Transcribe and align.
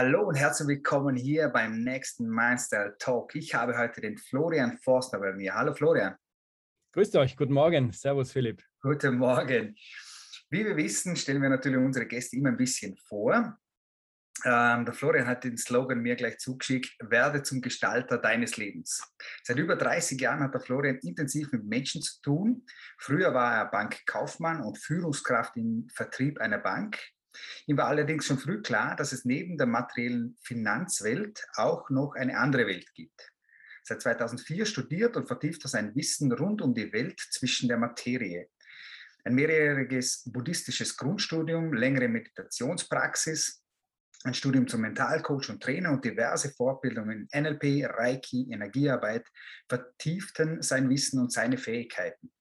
Hallo 0.00 0.28
und 0.28 0.36
herzlich 0.36 0.68
willkommen 0.68 1.16
hier 1.16 1.48
beim 1.48 1.82
nächsten 1.82 2.28
Mindstyle 2.28 2.94
Talk. 3.00 3.34
Ich 3.34 3.52
habe 3.52 3.76
heute 3.76 4.00
den 4.00 4.16
Florian 4.16 4.78
Forster 4.78 5.18
bei 5.18 5.32
mir. 5.32 5.52
Hallo 5.56 5.74
Florian. 5.74 6.14
Grüßt 6.92 7.16
euch, 7.16 7.36
guten 7.36 7.52
Morgen. 7.52 7.90
Servus 7.90 8.30
Philipp. 8.30 8.62
Guten 8.80 9.18
Morgen. 9.18 9.74
Wie 10.50 10.64
wir 10.64 10.76
wissen, 10.76 11.16
stellen 11.16 11.42
wir 11.42 11.48
natürlich 11.48 11.78
unsere 11.78 12.06
Gäste 12.06 12.36
immer 12.36 12.50
ein 12.50 12.56
bisschen 12.56 12.96
vor. 13.08 13.58
Ähm, 14.44 14.84
der 14.84 14.94
Florian 14.94 15.26
hat 15.26 15.42
den 15.42 15.58
Slogan 15.58 15.98
mir 15.98 16.14
gleich 16.14 16.38
zugeschickt, 16.38 16.94
werde 17.00 17.42
zum 17.42 17.60
Gestalter 17.60 18.18
deines 18.18 18.56
Lebens. 18.56 19.02
Seit 19.42 19.58
über 19.58 19.74
30 19.74 20.20
Jahren 20.20 20.44
hat 20.44 20.54
der 20.54 20.60
Florian 20.60 20.98
intensiv 20.98 21.50
mit 21.50 21.64
Menschen 21.64 22.02
zu 22.02 22.20
tun. 22.22 22.64
Früher 22.98 23.34
war 23.34 23.56
er 23.56 23.66
Bankkaufmann 23.66 24.60
und 24.60 24.78
Führungskraft 24.78 25.56
im 25.56 25.88
Vertrieb 25.92 26.38
einer 26.40 26.58
Bank. 26.58 27.00
Ihm 27.66 27.76
war 27.76 27.86
allerdings 27.86 28.26
schon 28.26 28.38
früh 28.38 28.62
klar, 28.62 28.96
dass 28.96 29.12
es 29.12 29.24
neben 29.24 29.58
der 29.58 29.66
materiellen 29.66 30.36
Finanzwelt 30.42 31.46
auch 31.54 31.90
noch 31.90 32.14
eine 32.14 32.38
andere 32.38 32.66
Welt 32.66 32.92
gibt. 32.94 33.32
Seit 33.82 34.02
2004 34.02 34.66
studiert 34.66 35.16
und 35.16 35.26
vertieft 35.26 35.64
er 35.64 35.68
sein 35.68 35.94
Wissen 35.94 36.32
rund 36.32 36.60
um 36.60 36.74
die 36.74 36.92
Welt 36.92 37.20
zwischen 37.30 37.68
der 37.68 37.78
Materie. 37.78 38.48
Ein 39.24 39.34
mehrjähriges 39.34 40.24
buddhistisches 40.26 40.96
Grundstudium, 40.96 41.72
längere 41.72 42.08
Meditationspraxis, 42.08 43.62
ein 44.24 44.34
Studium 44.34 44.66
zum 44.66 44.80
Mentalcoach 44.80 45.48
und 45.48 45.62
Trainer 45.62 45.92
und 45.92 46.04
diverse 46.04 46.50
Fortbildungen 46.50 47.28
in 47.30 47.42
NLP, 47.42 47.88
Reiki, 47.88 48.48
Energiearbeit 48.50 49.26
vertieften 49.68 50.60
sein 50.60 50.90
Wissen 50.90 51.20
und 51.20 51.32
seine 51.32 51.56
Fähigkeiten. 51.56 52.32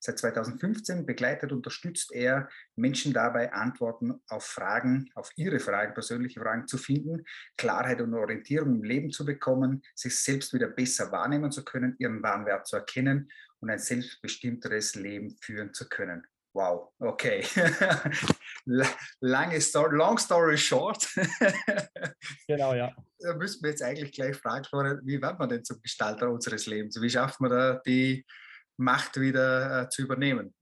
Seit 0.00 0.18
2015 0.18 1.06
begleitet 1.06 1.50
und 1.50 1.58
unterstützt 1.58 2.12
er 2.12 2.48
Menschen 2.76 3.12
dabei, 3.12 3.52
Antworten 3.52 4.20
auf 4.28 4.44
Fragen, 4.44 5.10
auf 5.14 5.30
ihre 5.36 5.58
Fragen, 5.58 5.94
persönliche 5.94 6.40
Fragen 6.40 6.66
zu 6.68 6.78
finden, 6.78 7.24
Klarheit 7.56 8.00
und 8.00 8.14
Orientierung 8.14 8.76
im 8.76 8.84
Leben 8.84 9.10
zu 9.10 9.24
bekommen, 9.24 9.82
sich 9.94 10.18
selbst 10.18 10.54
wieder 10.54 10.68
besser 10.68 11.10
wahrnehmen 11.10 11.50
zu 11.50 11.64
können, 11.64 11.96
ihren 11.98 12.22
wahren 12.22 12.46
Wert 12.46 12.66
zu 12.66 12.76
erkennen 12.76 13.30
und 13.60 13.70
ein 13.70 13.78
selbstbestimmteres 13.78 14.94
Leben 14.94 15.36
führen 15.40 15.74
zu 15.74 15.88
können. 15.88 16.24
Wow, 16.54 16.92
okay. 16.98 17.44
Lange 19.20 19.60
Story, 19.60 19.96
long 19.96 20.18
story 20.18 20.56
short. 20.56 21.06
genau, 22.46 22.74
ja. 22.74 22.94
Da 23.20 23.34
müssen 23.34 23.64
wir 23.64 23.70
jetzt 23.70 23.82
eigentlich 23.82 24.12
gleich 24.12 24.36
fragen, 24.36 24.64
wie 25.02 25.20
wird 25.20 25.38
man 25.40 25.48
denn 25.48 25.64
zum 25.64 25.82
Gestalter 25.82 26.30
unseres 26.30 26.66
Lebens? 26.66 27.00
Wie 27.02 27.10
schafft 27.10 27.40
man 27.40 27.50
da 27.50 27.82
die 27.84 28.24
Macht 28.78 29.20
wieder 29.20 29.82
äh, 29.82 29.88
zu 29.88 30.02
übernehmen? 30.02 30.54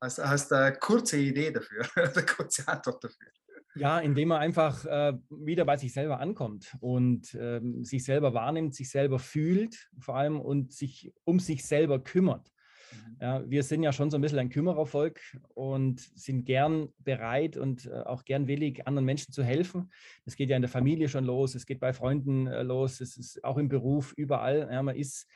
Hast, 0.00 0.18
hast 0.18 0.50
du 0.50 0.56
eine 0.56 0.76
kurze 0.76 1.16
Idee 1.16 1.52
dafür, 1.52 1.86
eine 1.94 2.26
kurze 2.26 2.66
Antwort 2.68 3.04
dafür? 3.04 3.28
Ja, 3.74 4.00
indem 4.00 4.28
man 4.28 4.40
einfach 4.40 4.84
äh, 4.84 5.14
wieder 5.30 5.64
bei 5.64 5.78
sich 5.78 5.92
selber 5.94 6.20
ankommt 6.20 6.76
und 6.80 7.34
ähm, 7.40 7.84
sich 7.84 8.04
selber 8.04 8.34
wahrnimmt, 8.34 8.74
sich 8.74 8.90
selber 8.90 9.18
fühlt 9.18 9.88
vor 9.98 10.16
allem 10.16 10.40
und 10.40 10.72
sich 10.72 11.10
um 11.24 11.40
sich 11.40 11.64
selber 11.64 12.02
kümmert. 12.02 12.52
Mhm. 12.92 13.16
Ja, 13.20 13.50
wir 13.50 13.62
sind 13.62 13.82
ja 13.82 13.92
schon 13.92 14.10
so 14.10 14.18
ein 14.18 14.20
bisschen 14.20 14.40
ein 14.40 14.50
Kümmerervolk 14.50 15.20
und 15.54 16.00
sind 16.00 16.44
gern 16.44 16.88
bereit 16.98 17.56
und 17.56 17.86
äh, 17.86 17.92
auch 17.92 18.24
gern 18.24 18.46
willig, 18.46 18.86
anderen 18.86 19.06
Menschen 19.06 19.32
zu 19.32 19.42
helfen. 19.42 19.90
Es 20.26 20.36
geht 20.36 20.50
ja 20.50 20.56
in 20.56 20.62
der 20.62 20.68
Familie 20.68 21.08
schon 21.08 21.24
los, 21.24 21.54
es 21.54 21.64
geht 21.64 21.80
bei 21.80 21.94
Freunden 21.94 22.46
äh, 22.48 22.62
los, 22.62 23.00
es 23.00 23.16
ist 23.16 23.42
auch 23.42 23.56
im 23.56 23.68
Beruf, 23.68 24.12
überall. 24.16 24.68
Ja, 24.70 24.82
man 24.82 24.96
ist 24.96 25.26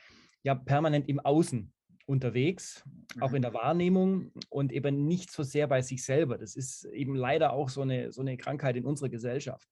ja 0.43 0.53
permanent 0.53 1.09
im 1.09 1.19
Außen 1.19 1.73
unterwegs, 2.07 2.83
auch 3.19 3.33
in 3.33 3.39
mhm. 3.39 3.43
der 3.43 3.53
Wahrnehmung 3.53 4.31
und 4.49 4.71
eben 4.71 5.05
nicht 5.05 5.29
so 5.29 5.43
sehr 5.43 5.67
bei 5.67 5.81
sich 5.81 6.03
selber. 6.03 6.37
Das 6.37 6.55
ist 6.55 6.85
eben 6.85 7.15
leider 7.15 7.51
auch 7.51 7.69
so 7.69 7.81
eine, 7.81 8.11
so 8.11 8.21
eine 8.21 8.37
Krankheit 8.37 8.77
in 8.77 8.85
unserer 8.85 9.09
Gesellschaft. 9.09 9.69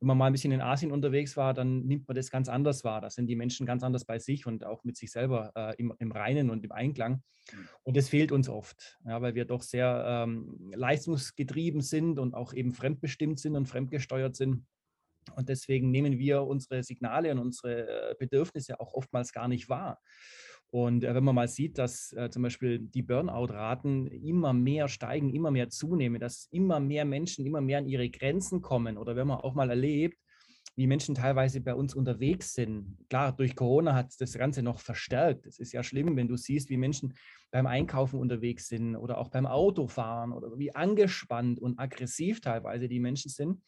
Wenn 0.00 0.06
man 0.06 0.18
mal 0.18 0.26
ein 0.26 0.32
bisschen 0.32 0.52
in 0.52 0.60
Asien 0.60 0.92
unterwegs 0.92 1.36
war, 1.36 1.52
dann 1.52 1.84
nimmt 1.84 2.06
man 2.06 2.14
das 2.14 2.30
ganz 2.30 2.48
anders 2.48 2.84
wahr. 2.84 3.00
Da 3.00 3.10
sind 3.10 3.26
die 3.26 3.36
Menschen 3.36 3.66
ganz 3.66 3.82
anders 3.82 4.04
bei 4.04 4.18
sich 4.18 4.46
und 4.46 4.64
auch 4.64 4.84
mit 4.84 4.96
sich 4.96 5.10
selber 5.10 5.50
äh, 5.56 5.74
im, 5.76 5.92
im 5.98 6.12
Reinen 6.12 6.50
und 6.50 6.64
im 6.64 6.72
Einklang. 6.72 7.22
Mhm. 7.52 7.68
Und 7.82 7.96
das 7.96 8.08
fehlt 8.08 8.30
uns 8.30 8.48
oft, 8.48 8.98
ja, 9.04 9.20
weil 9.20 9.34
wir 9.34 9.44
doch 9.44 9.62
sehr 9.62 10.04
ähm, 10.06 10.72
leistungsgetrieben 10.74 11.80
sind 11.80 12.18
und 12.18 12.34
auch 12.34 12.54
eben 12.54 12.72
fremdbestimmt 12.72 13.40
sind 13.40 13.56
und 13.56 13.66
fremdgesteuert 13.66 14.36
sind. 14.36 14.64
Und 15.34 15.48
deswegen 15.48 15.90
nehmen 15.90 16.18
wir 16.18 16.42
unsere 16.42 16.82
Signale 16.82 17.32
und 17.32 17.38
unsere 17.38 18.10
äh, 18.10 18.14
Bedürfnisse 18.18 18.78
auch 18.78 18.92
oftmals 18.94 19.32
gar 19.32 19.48
nicht 19.48 19.68
wahr. 19.68 20.00
Und 20.74 21.04
äh, 21.04 21.14
wenn 21.14 21.22
man 21.22 21.36
mal 21.36 21.46
sieht, 21.46 21.78
dass 21.78 22.12
äh, 22.14 22.30
zum 22.30 22.42
Beispiel 22.42 22.80
die 22.80 23.02
Burnout-Raten 23.02 24.08
immer 24.08 24.52
mehr 24.52 24.88
steigen, 24.88 25.32
immer 25.32 25.52
mehr 25.52 25.68
zunehmen, 25.68 26.18
dass 26.18 26.48
immer 26.50 26.80
mehr 26.80 27.04
Menschen 27.04 27.46
immer 27.46 27.60
mehr 27.60 27.78
an 27.78 27.86
ihre 27.86 28.10
Grenzen 28.10 28.60
kommen 28.60 28.98
oder 28.98 29.14
wenn 29.14 29.28
man 29.28 29.38
auch 29.38 29.54
mal 29.54 29.70
erlebt, 29.70 30.18
wie 30.74 30.88
Menschen 30.88 31.14
teilweise 31.14 31.60
bei 31.60 31.76
uns 31.76 31.94
unterwegs 31.94 32.54
sind. 32.54 32.96
Klar, 33.08 33.36
durch 33.36 33.54
Corona 33.54 33.94
hat 33.94 34.14
das 34.18 34.32
Ganze 34.32 34.64
noch 34.64 34.80
verstärkt. 34.80 35.46
Es 35.46 35.60
ist 35.60 35.70
ja 35.70 35.84
schlimm, 35.84 36.16
wenn 36.16 36.26
du 36.26 36.36
siehst, 36.36 36.70
wie 36.70 36.76
Menschen 36.76 37.14
beim 37.52 37.68
Einkaufen 37.68 38.18
unterwegs 38.18 38.66
sind 38.66 38.96
oder 38.96 39.18
auch 39.18 39.28
beim 39.28 39.46
Autofahren 39.46 40.32
oder 40.32 40.58
wie 40.58 40.74
angespannt 40.74 41.60
und 41.60 41.78
aggressiv 41.78 42.40
teilweise 42.40 42.88
die 42.88 42.98
Menschen 42.98 43.30
sind. 43.30 43.62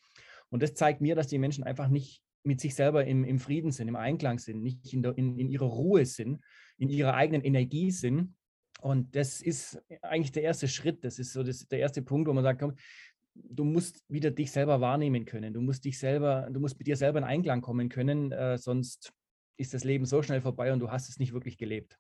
Und 0.49 0.61
das 0.61 0.75
zeigt 0.75 1.01
mir, 1.01 1.15
dass 1.15 1.29
die 1.29 1.39
Menschen 1.39 1.63
einfach 1.63 1.87
nicht 1.87 2.26
mit 2.47 2.61
sich 2.61 2.75
selber 2.75 3.05
im, 3.05 3.25
im 3.25 3.39
Frieden 3.39 3.73
sind, 3.73 3.89
im 3.89 3.97
Einklang 3.97 4.39
sind, 4.39 4.63
nicht 4.63 4.93
in, 4.93 5.03
der, 5.03 5.17
in, 5.19 5.39
in 5.39 5.49
ihrer 5.49 5.67
Ruhe 5.67 6.07
sind, 6.07 6.43
in 6.79 6.89
ihrer 6.89 7.15
eigenen 7.15 7.43
Energie 7.43 7.91
sind. 7.91 8.35
Und 8.81 9.17
das 9.17 9.41
ist 9.41 9.83
eigentlich 10.03 10.33
der 10.33 10.45
erste 10.45 10.69
Schritt. 10.69 11.05
Das 11.05 11.19
ist 11.19 11.33
so 11.33 11.43
das, 11.43 11.67
der 11.69 11.81
erste 11.81 12.03
Punkt, 12.03 12.29
wo 12.29 12.33
man 12.33 12.45
sagt, 12.45 12.61
komm, 12.61 12.77
du 13.35 13.65
musst 13.65 14.05
wieder 14.09 14.31
dich 14.31 14.53
selber 14.53 14.81
wahrnehmen 14.81 15.25
können. 15.25 15.53
Du 15.53 15.61
musst 15.61 15.85
dich 15.85 15.99
selber, 15.99 16.49
du 16.51 16.61
musst 16.61 16.79
mit 16.79 16.87
dir 16.87 16.97
selber 16.97 17.19
in 17.19 17.25
Einklang 17.25 17.61
kommen 17.61 17.89
können, 17.89 18.33
äh, 18.33 18.57
sonst 18.59 19.13
ist 19.59 19.75
das 19.75 19.85
Leben 19.85 20.05
so 20.05 20.23
schnell 20.23 20.41
vorbei 20.41 20.73
und 20.73 20.81
du 20.81 20.91
hast 20.91 21.09
es 21.09 21.19
nicht 21.19 21.33
wirklich 21.33 21.59
gelebt. 21.59 21.99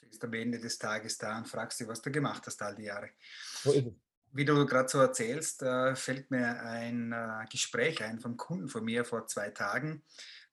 Du 0.00 0.06
stehst 0.06 0.24
am 0.24 0.32
Ende 0.34 0.58
des 0.58 0.78
Tages 0.78 1.16
da 1.16 1.38
und 1.38 1.48
fragst 1.48 1.80
dich, 1.80 1.88
was 1.88 2.02
du 2.02 2.10
gemacht 2.10 2.42
hast 2.46 2.60
all 2.62 2.74
die 2.74 2.84
Jahre. 2.84 3.10
So 3.62 3.72
ist 3.72 3.86
es 3.86 3.94
wie 4.34 4.44
du 4.44 4.66
gerade 4.66 4.88
so 4.88 4.98
erzählst, 4.98 5.62
äh, 5.62 5.94
fällt 5.94 6.30
mir 6.30 6.60
ein 6.60 7.12
äh, 7.12 7.46
Gespräch 7.50 8.02
ein 8.02 8.18
vom 8.18 8.36
Kunden 8.36 8.68
von 8.68 8.84
mir 8.84 9.04
vor 9.04 9.28
zwei 9.28 9.50
Tagen, 9.50 10.02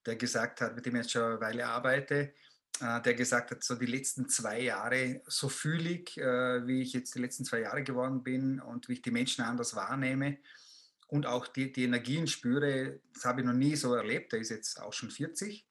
der 0.05 0.15
gesagt 0.15 0.61
hat, 0.61 0.75
mit 0.75 0.85
dem 0.85 0.95
ich 0.95 1.01
jetzt 1.01 1.11
schon 1.11 1.23
eine 1.23 1.41
Weile 1.41 1.67
arbeite, 1.67 2.33
äh, 2.79 3.01
der 3.01 3.15
gesagt 3.15 3.49
hat, 3.49 3.63
so 3.63 3.73
die 3.73 3.87
letzten 3.87 4.29
zwei 4.29 4.61
Jahre, 4.61 5.23
so 5.25 5.47
äh, 5.47 6.67
wie 6.67 6.81
ich 6.83 6.93
jetzt 6.93 7.15
die 7.15 7.19
letzten 7.19 7.43
zwei 7.43 7.61
Jahre 7.61 7.83
geworden 7.83 8.21
bin 8.21 8.59
und 8.59 8.87
wie 8.87 8.93
ich 8.93 9.01
die 9.01 9.09
Menschen 9.09 9.43
anders 9.43 9.75
wahrnehme 9.75 10.37
und 11.07 11.25
auch 11.25 11.47
die, 11.47 11.71
die 11.71 11.85
Energien 11.85 12.27
spüre, 12.27 12.99
das 13.15 13.25
habe 13.25 13.41
ich 13.41 13.47
noch 13.47 13.53
nie 13.53 13.75
so 13.75 13.95
erlebt, 13.95 14.31
der 14.31 14.41
ist 14.41 14.49
jetzt 14.49 14.79
auch 14.79 14.93
schon 14.93 15.09
40. 15.09 15.65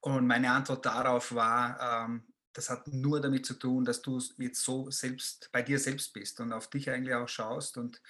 Und 0.00 0.26
meine 0.26 0.50
Antwort 0.50 0.84
darauf 0.84 1.32
war, 1.32 2.06
ähm, 2.06 2.24
das 2.52 2.70
hat 2.70 2.88
nur 2.88 3.20
damit 3.20 3.46
zu 3.46 3.54
tun, 3.54 3.84
dass 3.84 4.02
du 4.02 4.20
jetzt 4.38 4.62
so 4.62 4.90
selbst 4.90 5.50
bei 5.52 5.62
dir 5.62 5.78
selbst 5.78 6.12
bist 6.12 6.40
und 6.40 6.52
auf 6.52 6.68
dich 6.68 6.90
eigentlich 6.90 7.14
auch 7.14 7.28
schaust. 7.28 7.78
Und 7.78 8.00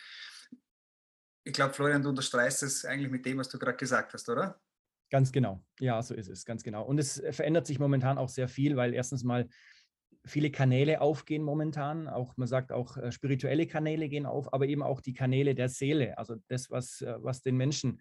ich 1.44 1.52
glaube, 1.52 1.74
Florian, 1.74 2.02
du 2.02 2.08
unterstreichst 2.08 2.62
es 2.62 2.84
eigentlich 2.84 3.10
mit 3.10 3.26
dem, 3.26 3.38
was 3.38 3.48
du 3.48 3.58
gerade 3.58 3.76
gesagt 3.76 4.12
hast, 4.14 4.28
oder? 4.28 4.60
Ganz 5.10 5.30
genau. 5.30 5.62
Ja, 5.78 6.02
so 6.02 6.14
ist 6.14 6.28
es, 6.28 6.44
ganz 6.44 6.62
genau. 6.62 6.84
Und 6.84 6.98
es 6.98 7.22
verändert 7.30 7.66
sich 7.66 7.78
momentan 7.78 8.16
auch 8.18 8.30
sehr 8.30 8.48
viel, 8.48 8.76
weil 8.76 8.94
erstens 8.94 9.24
mal 9.24 9.48
viele 10.24 10.50
Kanäle 10.50 11.00
aufgehen 11.00 11.42
momentan. 11.42 12.08
Auch 12.08 12.36
man 12.36 12.48
sagt 12.48 12.72
auch 12.72 12.96
äh, 12.96 13.12
spirituelle 13.12 13.66
Kanäle 13.66 14.08
gehen 14.08 14.26
auf, 14.26 14.52
aber 14.52 14.66
eben 14.66 14.82
auch 14.82 15.00
die 15.00 15.14
Kanäle 15.14 15.54
der 15.54 15.68
Seele, 15.68 16.16
also 16.16 16.36
das, 16.48 16.70
was, 16.70 17.02
äh, 17.02 17.14
was 17.18 17.42
den 17.42 17.56
Menschen 17.56 18.00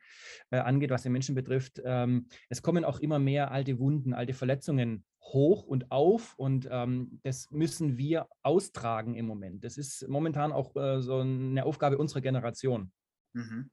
äh, 0.51 0.57
angeht, 0.57 0.91
was 0.91 1.03
den 1.03 1.11
Menschen 1.11 1.35
betrifft. 1.35 1.81
Ähm, 1.83 2.27
es 2.49 2.61
kommen 2.61 2.85
auch 2.85 2.99
immer 2.99 3.19
mehr 3.19 3.51
alte 3.51 3.79
Wunden, 3.79 4.13
alte 4.13 4.33
Verletzungen 4.33 5.03
hoch 5.33 5.63
und 5.63 5.91
auf 5.91 6.33
und 6.37 6.67
ähm, 6.69 7.19
das 7.23 7.49
müssen 7.51 7.97
wir 7.97 8.27
austragen 8.43 9.15
im 9.15 9.25
Moment. 9.25 9.63
Das 9.63 9.77
ist 9.77 10.07
momentan 10.07 10.51
auch 10.51 10.75
äh, 10.75 11.01
so 11.01 11.19
eine 11.19 11.65
Aufgabe 11.65 11.97
unserer 11.97 12.21
Generation. 12.21 12.91
Mhm. 13.33 13.69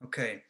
Okay. 0.00 0.44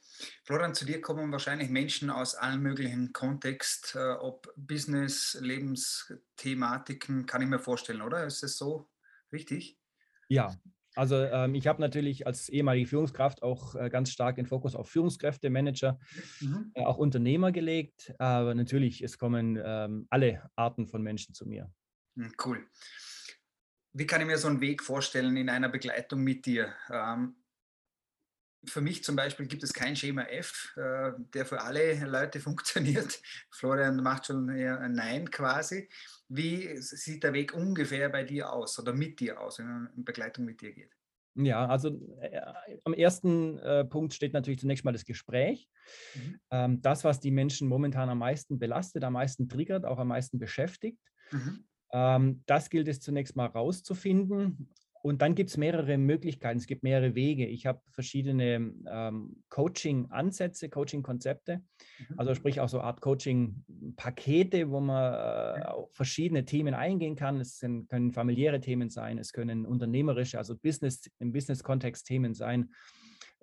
Florian, 0.44 0.74
zu 0.74 0.84
dir 0.84 1.00
kommen 1.00 1.32
wahrscheinlich 1.32 1.70
Menschen 1.70 2.10
aus 2.10 2.34
allen 2.34 2.60
möglichen 2.60 3.12
Kontext, 3.12 3.94
äh, 3.94 4.12
ob 4.12 4.52
Business, 4.56 5.38
Lebensthematiken, 5.40 7.24
kann 7.26 7.42
ich 7.42 7.48
mir 7.48 7.58
vorstellen, 7.58 8.02
oder? 8.02 8.26
Ist 8.26 8.42
das 8.42 8.56
so 8.56 8.90
richtig? 9.32 9.78
Ja, 10.28 10.54
also 10.98 11.16
ähm, 11.16 11.54
ich 11.54 11.66
habe 11.68 11.80
natürlich 11.80 12.26
als 12.26 12.48
ehemalige 12.48 12.88
Führungskraft 12.88 13.42
auch 13.42 13.76
äh, 13.76 13.88
ganz 13.88 14.10
stark 14.10 14.36
den 14.36 14.46
Fokus 14.46 14.74
auf 14.74 14.90
Führungskräfte, 14.90 15.48
Manager, 15.48 15.98
mhm. 16.40 16.72
äh, 16.74 16.84
auch 16.84 16.98
Unternehmer 16.98 17.52
gelegt. 17.52 18.12
Aber 18.18 18.54
natürlich, 18.54 19.02
es 19.02 19.16
kommen 19.16 19.60
ähm, 19.64 20.06
alle 20.10 20.50
Arten 20.56 20.86
von 20.88 21.02
Menschen 21.02 21.34
zu 21.34 21.46
mir. 21.46 21.70
Hm, 22.16 22.32
cool. 22.44 22.66
Wie 23.92 24.06
kann 24.06 24.20
ich 24.20 24.26
mir 24.26 24.38
so 24.38 24.48
einen 24.48 24.60
Weg 24.60 24.82
vorstellen 24.82 25.36
in 25.36 25.48
einer 25.48 25.68
Begleitung 25.68 26.22
mit 26.22 26.46
dir? 26.46 26.74
Ähm, 26.90 27.36
für 28.64 28.80
mich 28.80 29.04
zum 29.04 29.16
Beispiel 29.16 29.46
gibt 29.46 29.62
es 29.62 29.72
kein 29.72 29.96
Schema 29.96 30.22
F, 30.22 30.74
äh, 30.76 31.12
der 31.34 31.46
für 31.46 31.60
alle 31.60 32.04
Leute 32.06 32.40
funktioniert. 32.40 33.20
Florian 33.50 34.02
macht 34.02 34.26
schon 34.26 34.48
eher 34.48 34.80
ein 34.80 34.92
Nein 34.92 35.30
quasi. 35.30 35.88
Wie 36.28 36.76
sieht 36.78 37.24
der 37.24 37.32
Weg 37.32 37.54
ungefähr 37.54 38.08
bei 38.08 38.24
dir 38.24 38.52
aus 38.52 38.78
oder 38.78 38.92
mit 38.92 39.20
dir 39.20 39.40
aus, 39.40 39.58
wenn 39.58 39.66
man 39.66 39.90
in 39.96 40.04
Begleitung 40.04 40.44
mit 40.44 40.60
dir 40.60 40.72
geht? 40.72 40.92
Ja, 41.34 41.66
also 41.66 41.90
äh, 42.20 42.40
am 42.84 42.92
ersten 42.94 43.58
äh, 43.58 43.84
Punkt 43.84 44.12
steht 44.12 44.32
natürlich 44.32 44.58
zunächst 44.58 44.84
mal 44.84 44.92
das 44.92 45.04
Gespräch. 45.04 45.68
Mhm. 46.14 46.40
Ähm, 46.50 46.82
das, 46.82 47.04
was 47.04 47.20
die 47.20 47.30
Menschen 47.30 47.68
momentan 47.68 48.08
am 48.08 48.18
meisten 48.18 48.58
belastet, 48.58 49.04
am 49.04 49.12
meisten 49.12 49.48
triggert, 49.48 49.84
auch 49.84 49.98
am 49.98 50.08
meisten 50.08 50.38
beschäftigt. 50.38 50.98
Mhm. 51.30 51.64
Ähm, 51.92 52.42
das 52.46 52.70
gilt 52.70 52.88
es 52.88 53.00
zunächst 53.00 53.36
mal 53.36 53.46
rauszufinden. 53.46 54.70
Und 55.02 55.22
dann 55.22 55.34
gibt 55.34 55.50
es 55.50 55.56
mehrere 55.56 55.96
Möglichkeiten, 55.96 56.58
es 56.58 56.66
gibt 56.66 56.82
mehrere 56.82 57.14
Wege. 57.14 57.46
Ich 57.46 57.66
habe 57.66 57.80
verschiedene 57.90 58.72
ähm, 58.86 59.42
Coaching-Ansätze, 59.48 60.68
Coaching-Konzepte, 60.68 61.62
mhm. 62.08 62.18
also 62.18 62.34
sprich 62.34 62.60
auch 62.60 62.68
so 62.68 62.80
Art 62.80 63.00
Coaching-Pakete, 63.00 64.70
wo 64.70 64.80
man 64.80 65.14
äh, 65.14 65.64
auf 65.66 65.92
verschiedene 65.92 66.44
Themen 66.44 66.74
eingehen 66.74 67.16
kann. 67.16 67.40
Es 67.40 67.58
sind, 67.58 67.88
können 67.88 68.12
familiäre 68.12 68.60
Themen 68.60 68.90
sein, 68.90 69.18
es 69.18 69.32
können 69.32 69.66
unternehmerische, 69.66 70.38
also 70.38 70.56
Business, 70.56 71.10
im 71.18 71.32
Business-Kontext 71.32 72.06
Themen 72.06 72.34
sein, 72.34 72.70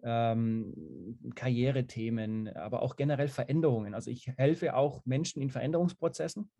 ähm, 0.03 1.17
Karrierethemen, 1.35 2.49
aber 2.49 2.81
auch 2.81 2.95
generell 2.95 3.27
Veränderungen. 3.27 3.93
Also 3.93 4.11
ich 4.11 4.27
helfe 4.37 4.75
auch 4.75 5.05
Menschen 5.05 5.41
in 5.41 5.49
Veränderungsprozessen, 5.49 6.51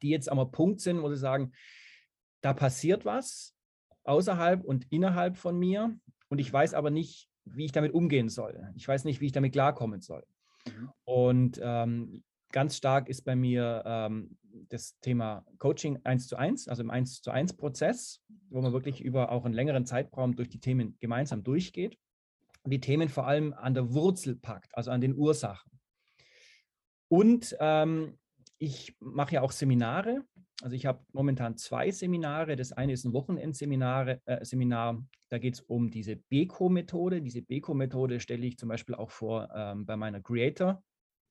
die 0.00 0.08
jetzt 0.08 0.30
am 0.30 0.50
Punkt 0.50 0.80
sind, 0.80 1.02
wo 1.02 1.08
sie 1.10 1.16
sagen, 1.16 1.52
da 2.40 2.52
passiert 2.52 3.04
was, 3.04 3.51
außerhalb 4.04 4.64
und 4.64 4.86
innerhalb 4.90 5.36
von 5.36 5.58
mir 5.58 5.96
und 6.28 6.38
ich 6.38 6.52
weiß 6.52 6.74
aber 6.74 6.90
nicht, 6.90 7.28
wie 7.44 7.64
ich 7.64 7.72
damit 7.72 7.92
umgehen 7.92 8.28
soll. 8.28 8.72
Ich 8.74 8.86
weiß 8.86 9.04
nicht, 9.04 9.20
wie 9.20 9.26
ich 9.26 9.32
damit 9.32 9.52
klarkommen 9.52 10.00
soll. 10.00 10.24
Mhm. 10.66 10.90
Und 11.04 11.60
ähm, 11.62 12.22
ganz 12.52 12.76
stark 12.76 13.08
ist 13.08 13.22
bei 13.22 13.34
mir 13.34 13.82
ähm, 13.84 14.36
das 14.68 14.98
Thema 15.00 15.44
Coaching 15.58 15.98
eins 16.04 16.28
zu 16.28 16.36
eins, 16.36 16.68
also 16.68 16.82
im 16.82 16.90
eins 16.90 17.20
zu 17.20 17.30
eins 17.30 17.52
Prozess, 17.54 18.22
wo 18.50 18.60
man 18.60 18.72
wirklich 18.72 19.00
über 19.00 19.32
auch 19.32 19.44
einen 19.44 19.54
längeren 19.54 19.86
Zeitraum 19.86 20.36
durch 20.36 20.48
die 20.48 20.60
Themen 20.60 20.96
gemeinsam 21.00 21.42
durchgeht 21.42 21.98
und 22.62 22.70
die 22.70 22.80
Themen 22.80 23.08
vor 23.08 23.26
allem 23.26 23.52
an 23.54 23.74
der 23.74 23.92
Wurzel 23.92 24.36
packt, 24.36 24.76
also 24.76 24.90
an 24.90 25.00
den 25.00 25.16
Ursachen. 25.16 25.70
Und 27.08 27.56
ähm, 27.60 28.18
ich 28.58 28.96
mache 29.00 29.34
ja 29.34 29.42
auch 29.42 29.52
Seminare 29.52 30.24
also 30.62 30.76
ich 30.76 30.86
habe 30.86 31.04
momentan 31.12 31.56
zwei 31.56 31.90
Seminare. 31.90 32.54
Das 32.56 32.72
eine 32.72 32.92
ist 32.92 33.04
ein 33.04 33.12
Wochenendseminar. 33.12 34.18
Äh, 34.24 34.44
Seminar. 34.44 35.04
Da 35.28 35.38
geht 35.38 35.54
es 35.54 35.60
um 35.60 35.90
diese 35.90 36.16
Beko-Methode. 36.16 37.20
Diese 37.20 37.42
Beko-Methode 37.42 38.20
stelle 38.20 38.46
ich 38.46 38.58
zum 38.58 38.68
Beispiel 38.68 38.94
auch 38.94 39.10
vor 39.10 39.50
ähm, 39.54 39.86
bei 39.86 39.96
meiner 39.96 40.20
Creator. 40.20 40.82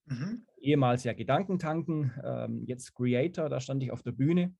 Mhm. 0.05 0.45
Ehemals 0.59 1.03
ja 1.05 1.13
Gedankentanken, 1.13 2.11
ähm, 2.23 2.63
jetzt 2.65 2.93
Creator. 2.93 3.47
Da 3.47 3.61
stand 3.61 3.81
ich 3.83 3.91
auf 3.91 4.03
der 4.03 4.11
Bühne 4.11 4.53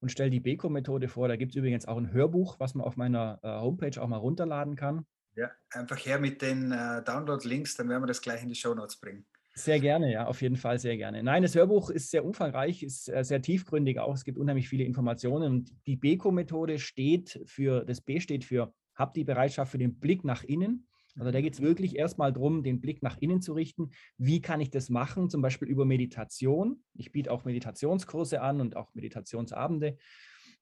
und 0.00 0.10
stelle 0.10 0.30
die 0.30 0.40
Beko-Methode 0.40 1.08
vor. 1.08 1.28
Da 1.28 1.36
gibt 1.36 1.52
es 1.52 1.56
übrigens 1.56 1.86
auch 1.86 1.96
ein 1.96 2.12
Hörbuch, 2.12 2.58
was 2.58 2.74
man 2.74 2.84
auf 2.84 2.96
meiner 2.96 3.38
äh, 3.42 3.48
Homepage 3.48 4.02
auch 4.02 4.08
mal 4.08 4.16
runterladen 4.16 4.74
kann. 4.74 5.06
Ja, 5.36 5.50
einfach 5.70 5.98
her 5.98 6.18
mit 6.18 6.42
den 6.42 6.72
äh, 6.72 7.04
Download-Links, 7.04 7.76
dann 7.76 7.88
werden 7.88 8.02
wir 8.02 8.08
das 8.08 8.22
gleich 8.22 8.42
in 8.42 8.48
die 8.48 8.56
Show 8.56 8.74
Notes 8.74 8.98
bringen. 8.98 9.24
Sehr 9.54 9.80
gerne, 9.80 10.12
ja, 10.12 10.26
auf 10.26 10.42
jeden 10.42 10.56
Fall 10.56 10.78
sehr 10.78 10.96
gerne. 10.96 11.22
Nein, 11.22 11.42
das 11.42 11.54
Hörbuch 11.54 11.90
ist 11.90 12.10
sehr 12.10 12.24
umfangreich, 12.24 12.82
ist 12.82 13.08
äh, 13.08 13.24
sehr 13.24 13.42
tiefgründig 13.42 13.98
auch. 13.98 14.14
Es 14.14 14.24
gibt 14.24 14.38
unheimlich 14.38 14.68
viele 14.68 14.84
Informationen 14.84 15.52
und 15.52 15.86
die 15.86 15.96
BECO-Methode 15.96 16.78
steht 16.78 17.40
für, 17.46 17.84
das 17.84 18.00
B 18.00 18.20
steht 18.20 18.44
für, 18.44 18.72
hab 18.94 19.12
die 19.12 19.24
Bereitschaft 19.24 19.72
für 19.72 19.78
den 19.78 19.98
Blick 19.98 20.24
nach 20.24 20.44
innen. 20.44 20.86
Also 21.18 21.32
da 21.32 21.40
geht 21.40 21.54
es 21.54 21.60
wirklich 21.60 21.96
erstmal 21.96 22.32
darum, 22.32 22.62
den 22.62 22.80
Blick 22.80 23.02
nach 23.02 23.18
innen 23.18 23.42
zu 23.42 23.52
richten. 23.52 23.90
Wie 24.16 24.40
kann 24.40 24.60
ich 24.60 24.70
das 24.70 24.88
machen? 24.88 25.28
Zum 25.28 25.42
Beispiel 25.42 25.68
über 25.68 25.84
Meditation. 25.84 26.84
Ich 26.94 27.10
biete 27.10 27.32
auch 27.32 27.44
Meditationskurse 27.44 28.40
an 28.40 28.60
und 28.60 28.76
auch 28.76 28.94
Meditationsabende 28.94 29.98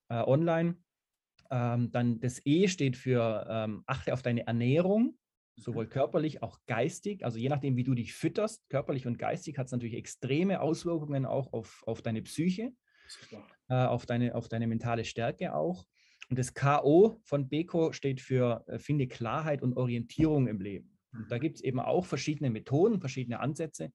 äh, 0.09 0.15
online. 0.15 0.79
Ähm, 1.51 1.91
dann 1.93 2.21
das 2.21 2.41
E 2.47 2.69
steht 2.69 2.97
für 2.97 3.47
ähm, 3.49 3.83
achte 3.87 4.15
auf 4.15 4.23
deine 4.23 4.47
Ernährung 4.47 5.19
sowohl 5.61 5.87
körperlich, 5.87 6.43
auch 6.43 6.59
geistig. 6.67 7.25
Also 7.25 7.39
je 7.39 7.49
nachdem, 7.49 7.77
wie 7.77 7.85
du 7.85 7.95
dich 7.95 8.15
fütterst, 8.15 8.69
körperlich 8.69 9.07
und 9.07 9.19
geistig, 9.19 9.59
hat 9.59 9.67
es 9.67 9.73
natürlich 9.73 9.97
extreme 9.97 10.61
Auswirkungen 10.61 11.27
auch 11.27 11.53
auf, 11.53 11.83
auf 11.87 12.03
deine 12.03 12.23
Psyche, 12.23 12.73
äh, 13.69 13.75
auf, 13.75 14.07
deine, 14.07 14.35
auf 14.35 14.49
deine 14.49 14.67
mentale 14.67 15.05
Stärke 15.05 15.55
auch. 15.55 15.85
Und 16.31 16.39
das 16.39 16.55
KO 16.55 17.21
von 17.25 17.49
Beko 17.49 17.93
steht 17.93 18.21
für 18.21 18.65
äh, 18.67 18.79
Finde 18.79 19.07
Klarheit 19.07 19.63
und 19.63 19.77
Orientierung 19.77 20.47
im 20.47 20.61
Leben. 20.61 20.99
Und 21.13 21.31
da 21.31 21.37
mhm. 21.37 21.41
gibt 21.41 21.57
es 21.57 21.63
eben 21.63 21.81
auch 21.81 22.05
verschiedene 22.05 22.51
Methoden, 22.51 23.01
verschiedene 23.01 23.41
Ansätze. 23.41 23.93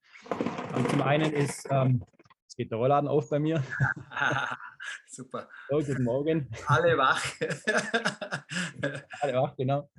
Und 0.75 0.89
zum 0.89 1.01
einen 1.01 1.31
ist, 1.31 1.67
ähm, 1.69 2.03
es 2.47 2.55
geht 2.55 2.71
der 2.71 2.79
Rollladen 2.79 3.07
auf 3.07 3.29
bei 3.29 3.39
mir. 3.39 3.63
Super. 5.07 5.49
So, 5.69 5.77
guten 5.79 6.03
Morgen. 6.03 6.49
Alle 6.67 6.97
wach. 6.97 7.23
Alle 9.21 9.33
wach, 9.33 9.55
genau. 9.55 9.89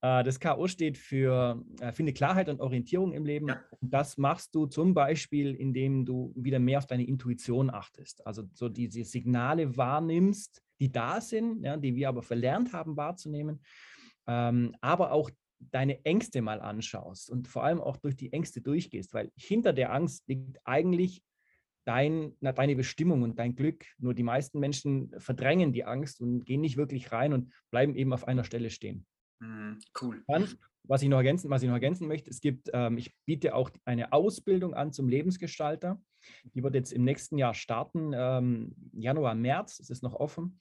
Äh, 0.00 0.24
das 0.24 0.38
K.O. 0.38 0.66
steht 0.66 0.98
für 0.98 1.62
äh, 1.80 1.92
Finde 1.92 2.12
Klarheit 2.12 2.48
und 2.48 2.60
Orientierung 2.60 3.12
im 3.12 3.24
Leben. 3.24 3.48
Ja. 3.48 3.62
Das 3.80 4.18
machst 4.18 4.54
du 4.54 4.66
zum 4.66 4.94
Beispiel, 4.94 5.54
indem 5.54 6.04
du 6.04 6.32
wieder 6.36 6.58
mehr 6.58 6.78
auf 6.78 6.86
deine 6.86 7.06
Intuition 7.06 7.70
achtest. 7.70 8.26
Also 8.26 8.44
so 8.52 8.68
diese 8.68 9.04
Signale 9.04 9.76
wahrnimmst, 9.76 10.62
die 10.80 10.90
da 10.90 11.20
sind, 11.20 11.64
ja, 11.64 11.76
die 11.76 11.94
wir 11.94 12.08
aber 12.08 12.22
verlernt 12.22 12.72
haben 12.72 12.96
wahrzunehmen. 12.96 13.62
Ähm, 14.26 14.74
aber 14.80 15.12
auch 15.12 15.30
deine 15.70 16.04
Ängste 16.04 16.42
mal 16.42 16.60
anschaust 16.60 17.30
und 17.30 17.46
vor 17.46 17.62
allem 17.62 17.80
auch 17.80 17.96
durch 17.96 18.16
die 18.16 18.32
Ängste 18.32 18.60
durchgehst, 18.60 19.14
weil 19.14 19.30
hinter 19.36 19.72
der 19.72 19.92
Angst 19.92 20.26
liegt 20.26 20.58
eigentlich 20.64 21.22
dein, 21.84 22.36
na, 22.40 22.52
deine 22.52 22.76
Bestimmung 22.76 23.22
und 23.22 23.38
dein 23.38 23.54
Glück. 23.54 23.84
Nur 23.98 24.14
die 24.14 24.22
meisten 24.22 24.60
Menschen 24.60 25.12
verdrängen 25.18 25.72
die 25.72 25.84
Angst 25.84 26.20
und 26.20 26.44
gehen 26.44 26.60
nicht 26.60 26.76
wirklich 26.76 27.12
rein 27.12 27.32
und 27.32 27.52
bleiben 27.70 27.94
eben 27.96 28.12
auf 28.12 28.26
einer 28.26 28.44
Stelle 28.44 28.70
stehen. 28.70 29.06
Mhm, 29.40 29.78
cool. 30.00 30.22
Dann, 30.26 30.48
was 30.84 31.02
ich 31.02 31.08
noch 31.08 31.18
ergänzen, 31.18 31.50
was 31.50 31.62
ich 31.62 31.68
noch 31.68 31.74
ergänzen 31.74 32.08
möchte, 32.08 32.30
es 32.30 32.40
gibt, 32.40 32.70
ähm, 32.72 32.98
ich 32.98 33.14
biete 33.24 33.54
auch 33.54 33.70
eine 33.84 34.12
Ausbildung 34.12 34.74
an 34.74 34.92
zum 34.92 35.08
Lebensgestalter. 35.08 36.00
Die 36.54 36.62
wird 36.62 36.74
jetzt 36.74 36.92
im 36.92 37.04
nächsten 37.04 37.38
Jahr 37.38 37.54
starten, 37.54 38.12
ähm, 38.14 38.74
Januar, 38.92 39.34
März, 39.34 39.80
es 39.80 39.90
ist 39.90 40.02
noch 40.02 40.14
offen. 40.14 40.60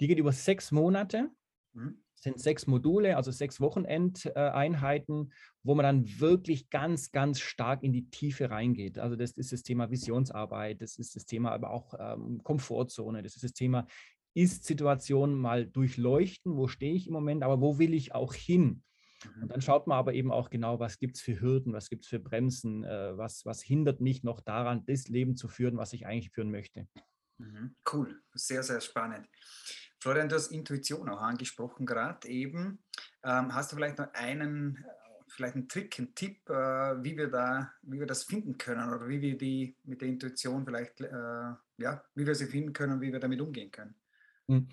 Die 0.00 0.06
geht 0.06 0.18
über 0.18 0.32
sechs 0.32 0.72
Monate. 0.72 1.30
Mhm. 1.72 2.02
Sind 2.20 2.38
sechs 2.38 2.66
Module, 2.66 3.16
also 3.16 3.30
sechs 3.30 3.60
Wochenendeinheiten, 3.60 5.32
wo 5.62 5.74
man 5.74 5.84
dann 5.84 6.20
wirklich 6.20 6.70
ganz, 6.70 7.12
ganz 7.12 7.40
stark 7.40 7.82
in 7.82 7.92
die 7.92 8.08
Tiefe 8.10 8.50
reingeht. 8.50 8.98
Also 8.98 9.16
das 9.16 9.32
ist 9.32 9.52
das 9.52 9.62
Thema 9.62 9.90
Visionsarbeit, 9.90 10.82
das 10.82 10.96
ist 10.96 11.16
das 11.16 11.24
Thema 11.24 11.52
aber 11.52 11.70
auch 11.70 11.94
ähm, 11.98 12.42
Komfortzone, 12.42 13.22
das 13.22 13.34
ist 13.34 13.44
das 13.44 13.52
Thema 13.52 13.86
ist-Situation 14.34 15.34
mal 15.34 15.66
durchleuchten, 15.66 16.56
wo 16.56 16.68
stehe 16.68 16.94
ich 16.94 17.08
im 17.08 17.14
Moment, 17.14 17.42
aber 17.42 17.60
wo 17.60 17.78
will 17.78 17.94
ich 17.94 18.14
auch 18.14 18.32
hin? 18.32 18.82
Und 19.24 19.42
mhm. 19.42 19.48
dann 19.48 19.60
schaut 19.60 19.86
man 19.86 19.98
aber 19.98 20.14
eben 20.14 20.30
auch 20.30 20.50
genau, 20.50 20.78
was 20.78 20.98
gibt 20.98 21.16
es 21.16 21.22
für 21.22 21.40
Hürden, 21.40 21.72
was 21.72 21.90
gibt 21.90 22.04
es 22.04 22.08
für 22.08 22.20
Bremsen, 22.20 22.84
äh, 22.84 23.16
was, 23.16 23.44
was 23.44 23.60
hindert 23.60 24.00
mich 24.00 24.22
noch 24.22 24.40
daran, 24.40 24.84
das 24.86 25.08
Leben 25.08 25.36
zu 25.36 25.48
führen, 25.48 25.76
was 25.76 25.92
ich 25.92 26.06
eigentlich 26.06 26.30
führen 26.30 26.50
möchte. 26.50 26.86
Mhm. 27.38 27.74
Cool, 27.92 28.22
sehr, 28.34 28.62
sehr 28.62 28.80
spannend. 28.80 29.26
Florian, 30.00 30.28
du 30.28 30.34
hast 30.36 30.50
Intuition 30.50 31.08
auch 31.08 31.20
angesprochen 31.20 31.84
gerade 31.84 32.26
eben. 32.28 32.78
Ähm, 33.22 33.54
hast 33.54 33.70
du 33.70 33.76
vielleicht 33.76 33.98
noch 33.98 34.12
einen, 34.14 34.82
vielleicht 35.28 35.56
einen 35.56 35.68
Trick, 35.68 35.98
einen 35.98 36.14
Tipp, 36.14 36.48
äh, 36.48 36.52
wie 37.04 37.16
wir 37.16 37.28
da, 37.28 37.70
wie 37.82 38.00
wir 38.00 38.06
das 38.06 38.24
finden 38.24 38.56
können 38.56 38.92
oder 38.92 39.08
wie 39.08 39.20
wir 39.20 39.36
die 39.36 39.76
mit 39.84 40.00
der 40.00 40.08
Intuition 40.08 40.64
vielleicht, 40.64 41.00
äh, 41.02 41.52
ja, 41.78 42.02
wie 42.14 42.26
wir 42.26 42.34
sie 42.34 42.46
finden 42.46 42.72
können, 42.72 43.00
wie 43.00 43.12
wir 43.12 43.20
damit 43.20 43.40
umgehen 43.42 43.70
können? 43.70 43.94
Hm, 44.48 44.68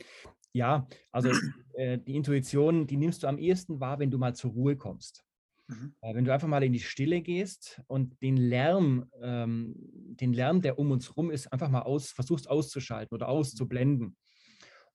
ja, 0.53 0.87
also 1.11 1.29
äh, 1.73 1.97
die 1.97 2.15
Intuition, 2.15 2.87
die 2.87 2.97
nimmst 2.97 3.23
du 3.23 3.27
am 3.27 3.37
ehesten 3.37 3.81
wahr, 3.81 3.99
wenn 3.99 4.09
du 4.09 4.17
mal 4.17 4.33
zur 4.33 4.51
Ruhe 4.51 4.77
kommst. 4.77 5.25
Mhm. 5.67 5.93
Äh, 6.01 6.15
wenn 6.15 6.23
du 6.23 6.33
einfach 6.33 6.47
mal 6.47 6.63
in 6.63 6.71
die 6.71 6.79
Stille 6.79 7.21
gehst 7.21 7.81
und 7.87 8.21
den 8.21 8.37
Lärm, 8.37 9.11
ähm, 9.21 9.75
den 9.77 10.31
Lärm, 10.31 10.61
der 10.61 10.79
um 10.79 10.91
uns 10.91 11.17
rum 11.17 11.31
ist, 11.31 11.51
einfach 11.51 11.69
mal 11.69 11.81
aus, 11.81 12.11
versuchst 12.11 12.49
auszuschalten 12.49 13.13
oder 13.13 13.27
auszublenden. 13.27 14.15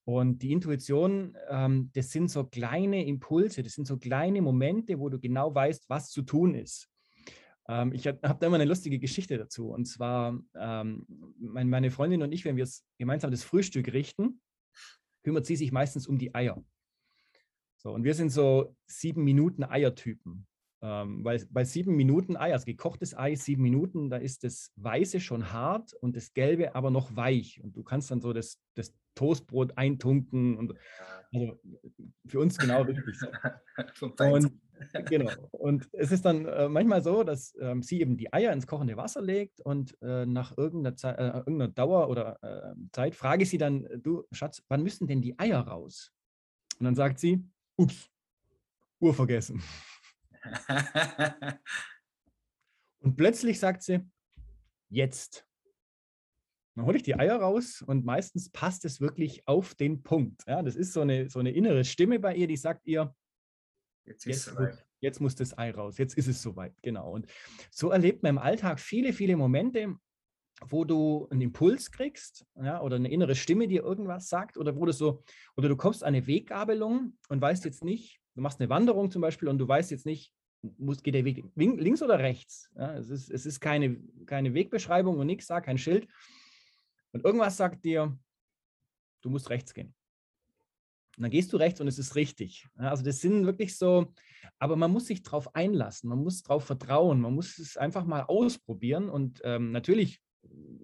Und 0.05 0.41
die 0.41 0.51
Intuition, 0.51 1.37
ähm, 1.49 1.89
das 1.93 2.11
sind 2.11 2.29
so 2.29 2.43
kleine 2.43 3.05
Impulse, 3.05 3.63
das 3.63 3.73
sind 3.73 3.87
so 3.87 3.97
kleine 3.97 4.41
Momente, 4.41 4.99
wo 4.99 5.09
du 5.09 5.19
genau 5.19 5.53
weißt, 5.55 5.89
was 5.89 6.11
zu 6.11 6.23
tun 6.23 6.55
ist. 6.55 6.89
Ähm, 7.69 7.93
ich 7.93 8.07
habe 8.07 8.19
da 8.21 8.47
immer 8.47 8.55
eine 8.55 8.65
lustige 8.65 8.99
Geschichte 8.99 9.37
dazu. 9.37 9.69
Und 9.69 9.85
zwar, 9.85 10.37
ähm, 10.55 11.05
meine 11.39 11.91
Freundin 11.91 12.21
und 12.21 12.33
ich, 12.33 12.43
wenn 12.43 12.57
wir 12.57 12.67
gemeinsam 12.97 13.31
das 13.31 13.43
Frühstück 13.43 13.93
richten, 13.93 14.41
kümmert 15.23 15.45
sie 15.45 15.55
sich 15.55 15.71
meistens 15.71 16.05
um 16.07 16.17
die 16.17 16.35
Eier. 16.35 16.61
So, 17.77 17.91
und 17.91 18.03
wir 18.03 18.13
sind 18.13 18.29
so 18.29 18.75
sieben 18.85 19.23
Minuten 19.23 19.63
Eiertypen. 19.63 20.47
Ähm, 20.85 21.23
weil 21.23 21.41
bei 21.49 21.63
sieben 21.63 21.95
Minuten 21.95 22.35
Ei, 22.35 22.51
also 22.51 22.65
gekochtes 22.65 23.17
Ei, 23.17 23.35
sieben 23.35 23.63
Minuten, 23.63 24.09
da 24.09 24.17
ist 24.17 24.43
das 24.43 24.73
Weiße 24.75 25.21
schon 25.21 25.53
hart 25.53 25.93
und 25.93 26.17
das 26.17 26.33
Gelbe 26.33 26.75
aber 26.75 26.91
noch 26.91 27.15
weich. 27.15 27.63
Und 27.63 27.77
du 27.77 27.83
kannst 27.83 28.11
dann 28.11 28.19
so 28.19 28.33
das, 28.33 28.59
das 28.75 28.93
Toastbrot 29.15 29.77
eintunken. 29.77 30.57
Und, 30.57 30.73
also 31.33 31.57
für 32.27 32.39
uns 32.41 32.57
genau 32.57 32.81
richtig. 32.81 33.15
und, 34.01 34.51
genau. 35.09 35.31
Und 35.51 35.87
es 35.93 36.11
ist 36.11 36.25
dann 36.25 36.47
äh, 36.47 36.67
manchmal 36.67 37.01
so, 37.01 37.23
dass 37.23 37.55
ähm, 37.61 37.81
sie 37.81 38.01
eben 38.01 38.17
die 38.17 38.33
Eier 38.33 38.51
ins 38.51 38.67
kochende 38.67 38.97
Wasser 38.97 39.21
legt 39.21 39.61
und 39.61 39.97
äh, 40.01 40.25
nach 40.25 40.57
irgendeiner, 40.57 40.97
Zeit, 40.97 41.17
äh, 41.17 41.29
irgendeiner 41.29 41.69
Dauer 41.69 42.09
oder 42.09 42.43
äh, 42.43 42.75
Zeit 42.91 43.15
frage 43.15 43.43
ich 43.43 43.49
sie 43.49 43.57
dann, 43.57 43.87
du 44.01 44.25
Schatz, 44.33 44.61
wann 44.67 44.83
müssen 44.83 45.07
denn 45.07 45.21
die 45.21 45.39
Eier 45.39 45.61
raus? 45.61 46.11
Und 46.77 46.83
dann 46.83 46.95
sagt 46.95 47.19
sie, 47.19 47.41
ups, 47.77 48.09
Uhr 48.99 49.13
vergessen. 49.13 49.63
und 52.99 53.15
plötzlich 53.15 53.59
sagt 53.59 53.83
sie, 53.83 54.01
jetzt. 54.89 55.45
Dann 56.75 56.85
hole 56.85 56.97
ich 56.97 57.03
die 57.03 57.15
Eier 57.15 57.35
raus 57.35 57.83
und 57.85 58.03
meistens 58.03 58.49
passt 58.49 58.83
es 58.85 58.99
wirklich 58.99 59.47
auf 59.47 59.75
den 59.75 60.01
Punkt. 60.01 60.43
Ja, 60.47 60.63
das 60.63 60.75
ist 60.75 60.93
so 60.93 61.01
eine, 61.01 61.29
so 61.29 61.39
eine 61.39 61.51
innere 61.51 61.83
Stimme 61.85 62.19
bei 62.19 62.35
ihr, 62.35 62.47
die 62.47 62.57
sagt 62.57 62.87
ihr, 62.87 63.13
jetzt, 64.05 64.25
jetzt, 64.25 64.53
muss, 64.57 64.69
jetzt 64.99 65.21
muss 65.21 65.35
das 65.35 65.55
Ei 65.57 65.69
raus, 65.69 65.99
jetzt 65.99 66.17
ist 66.17 66.27
es 66.27 66.41
soweit. 66.41 66.73
Genau. 66.81 67.11
Und 67.11 67.27
so 67.69 67.91
erlebt 67.91 68.23
man 68.23 68.31
im 68.31 68.37
Alltag 68.39 68.79
viele, 68.79 69.13
viele 69.13 69.37
Momente, 69.37 69.95
wo 70.61 70.83
du 70.83 71.27
einen 71.29 71.41
Impuls 71.41 71.91
kriegst 71.91 72.45
ja, 72.55 72.81
oder 72.81 72.95
eine 72.95 73.11
innere 73.11 73.35
Stimme 73.35 73.67
dir 73.67 73.83
irgendwas 73.83 74.29
sagt 74.29 74.57
oder 74.57 74.75
wo 74.75 74.85
du 74.85 74.93
so, 74.93 75.23
oder 75.55 75.69
du 75.69 75.75
kommst 75.75 76.03
an 76.03 76.15
eine 76.15 76.25
Weggabelung 76.25 77.17
und 77.29 77.41
weißt 77.41 77.65
jetzt 77.65 77.83
nicht, 77.83 78.22
du 78.35 78.41
machst 78.41 78.59
eine 78.59 78.69
Wanderung 78.69 79.11
zum 79.11 79.21
Beispiel 79.21 79.47
und 79.47 79.57
du 79.57 79.67
weißt 79.67 79.91
jetzt 79.91 80.05
nicht, 80.05 80.33
muss, 80.77 81.03
geht 81.03 81.15
der 81.15 81.25
Weg 81.25 81.43
links 81.55 82.01
oder 82.01 82.19
rechts. 82.19 82.69
Ja, 82.75 82.95
es, 82.95 83.09
ist, 83.09 83.29
es 83.29 83.45
ist 83.45 83.59
keine, 83.59 83.97
keine 84.25 84.53
Wegbeschreibung 84.53 85.19
und 85.19 85.27
nichts 85.27 85.47
kein 85.47 85.77
Schild. 85.77 86.07
Und 87.11 87.25
irgendwas 87.25 87.57
sagt 87.57 87.83
dir, 87.85 88.17
du 89.21 89.29
musst 89.29 89.49
rechts 89.49 89.73
gehen. 89.73 89.93
Und 91.17 91.23
dann 91.23 91.31
gehst 91.31 91.53
du 91.53 91.57
rechts 91.57 91.79
und 91.79 91.87
es 91.87 91.99
ist 91.99 92.15
richtig. 92.15 92.67
Ja, 92.79 92.89
also 92.89 93.03
das 93.03 93.21
sind 93.21 93.45
wirklich 93.45 93.77
so, 93.77 94.13
aber 94.57 94.75
man 94.75 94.91
muss 94.91 95.05
sich 95.05 95.21
darauf 95.21 95.53
einlassen, 95.55 96.09
man 96.09 96.23
muss 96.23 96.41
darauf 96.41 96.63
vertrauen, 96.63 97.21
man 97.21 97.35
muss 97.35 97.59
es 97.59 97.77
einfach 97.77 98.05
mal 98.05 98.23
ausprobieren. 98.23 99.09
Und 99.09 99.41
ähm, 99.43 99.71
natürlich 99.71 100.21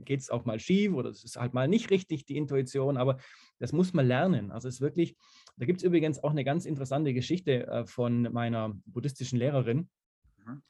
geht 0.06 0.20
es 0.20 0.30
auch 0.30 0.46
mal 0.46 0.60
schief 0.60 0.94
oder 0.94 1.10
es 1.10 1.24
ist 1.24 1.38
halt 1.38 1.54
mal 1.54 1.68
nicht 1.68 1.90
richtig, 1.90 2.26
die 2.26 2.38
Intuition, 2.38 2.98
aber 2.98 3.18
das 3.58 3.74
muss 3.74 3.94
man 3.94 4.08
lernen. 4.08 4.52
Also 4.52 4.68
es 4.68 4.76
ist 4.76 4.82
wirklich, 4.82 5.16
da 5.60 5.66
gibt 5.66 5.80
es 5.80 5.84
übrigens 5.84 6.24
auch 6.24 6.32
eine 6.32 6.46
ganz 6.46 6.66
interessante 6.66 7.14
Geschichte 7.14 7.68
äh, 7.68 7.86
von 7.86 8.24
meiner 8.32 8.74
buddhistischen 8.86 9.38
Lehrerin. 9.38 9.90
Mhm. 10.38 10.64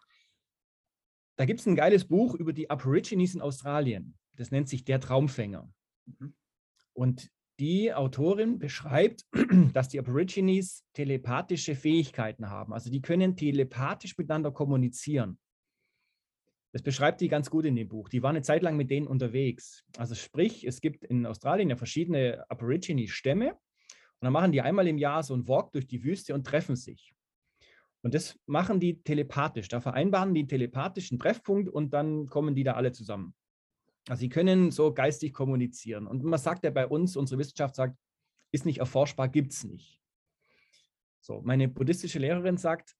Da 1.36 1.46
gibt 1.46 1.60
es 1.60 1.68
ein 1.68 1.76
geiles 1.76 2.06
Buch 2.06 2.34
über 2.34 2.54
die 2.54 2.70
Aborigines 2.72 3.36
in 3.36 3.42
Australien. 3.42 4.18
Das 4.34 4.50
nennt 4.50 4.68
sich 4.68 4.84
Der 4.84 5.00
Traumfänger. 5.00 5.72
Mhm. 6.08 6.34
Und 6.94 7.30
die 7.60 7.94
Autorin 7.94 8.58
beschreibt, 8.58 9.26
dass 9.74 9.90
die 9.90 10.00
Aborigines 10.00 10.84
telepathische 10.94 11.76
Fähigkeiten 11.76 12.50
haben. 12.50 12.74
Also 12.74 12.90
die 12.90 13.02
können 13.02 13.36
telepathisch 13.36 14.18
miteinander 14.18 14.52
kommunizieren. 14.52 15.38
Das 16.72 16.82
beschreibt 16.82 17.22
die 17.22 17.28
ganz 17.28 17.52
gut 17.52 17.66
in 17.66 17.76
dem 17.76 17.90
Buch. 17.90 18.10
Die 18.10 18.24
war 18.24 18.32
eine 18.32 18.42
Zeit 18.42 18.64
lang 18.64 18.76
mit 18.76 18.90
denen 18.90 19.08
unterwegs. 19.08 19.84
Also 19.98 20.16
sprich, 20.16 20.66
es 20.66 20.82
gibt 20.82 21.04
in 21.04 21.28
Australien 21.28 21.70
ja 21.70 21.76
verschiedene 21.76 22.50
Aborigine-Stämme 22.50 23.56
und 24.20 24.26
dann 24.26 24.34
machen 24.34 24.52
die 24.52 24.62
einmal 24.62 24.88
im 24.88 24.98
Jahr 24.98 25.24
so 25.24 25.34
einen 25.34 25.48
Walk 25.48 25.72
durch 25.72 25.88
die 25.88 26.04
Wüste 26.04 26.34
und 26.34 26.46
treffen 26.46 26.76
sich. 26.76 27.14
Und 28.02 28.14
das 28.14 28.38
machen 28.46 28.80
die 28.80 29.02
telepathisch. 29.02 29.68
Da 29.68 29.80
vereinbaren 29.80 30.34
die 30.34 30.48
telepathischen 30.48 31.20
Treffpunkt 31.20 31.70
und 31.70 31.94
dann 31.94 32.28
kommen 32.28 32.56
die 32.56 32.64
da 32.64 32.74
alle 32.74 32.92
zusammen. 32.92 33.34
Also 34.08 34.22
sie 34.22 34.30
können 34.30 34.72
so 34.72 34.94
geistig 34.94 35.34
kommunizieren. 35.34 36.08
Und 36.08 36.24
man 36.24 36.40
sagt 36.40 36.64
ja 36.64 36.72
bei 36.72 36.88
uns, 36.88 37.16
unsere 37.16 37.40
Wissenschaft 37.40 37.76
sagt, 37.76 37.98
ist 38.52 38.66
nicht 38.66 38.80
erforschbar, 38.80 39.30
gibt 39.30 39.54
es 39.54 39.64
nicht. 39.64 40.02
So, 41.22 41.42
meine 41.42 41.68
buddhistische 41.68 42.20
Lehrerin 42.20 42.58
sagt, 42.58 42.96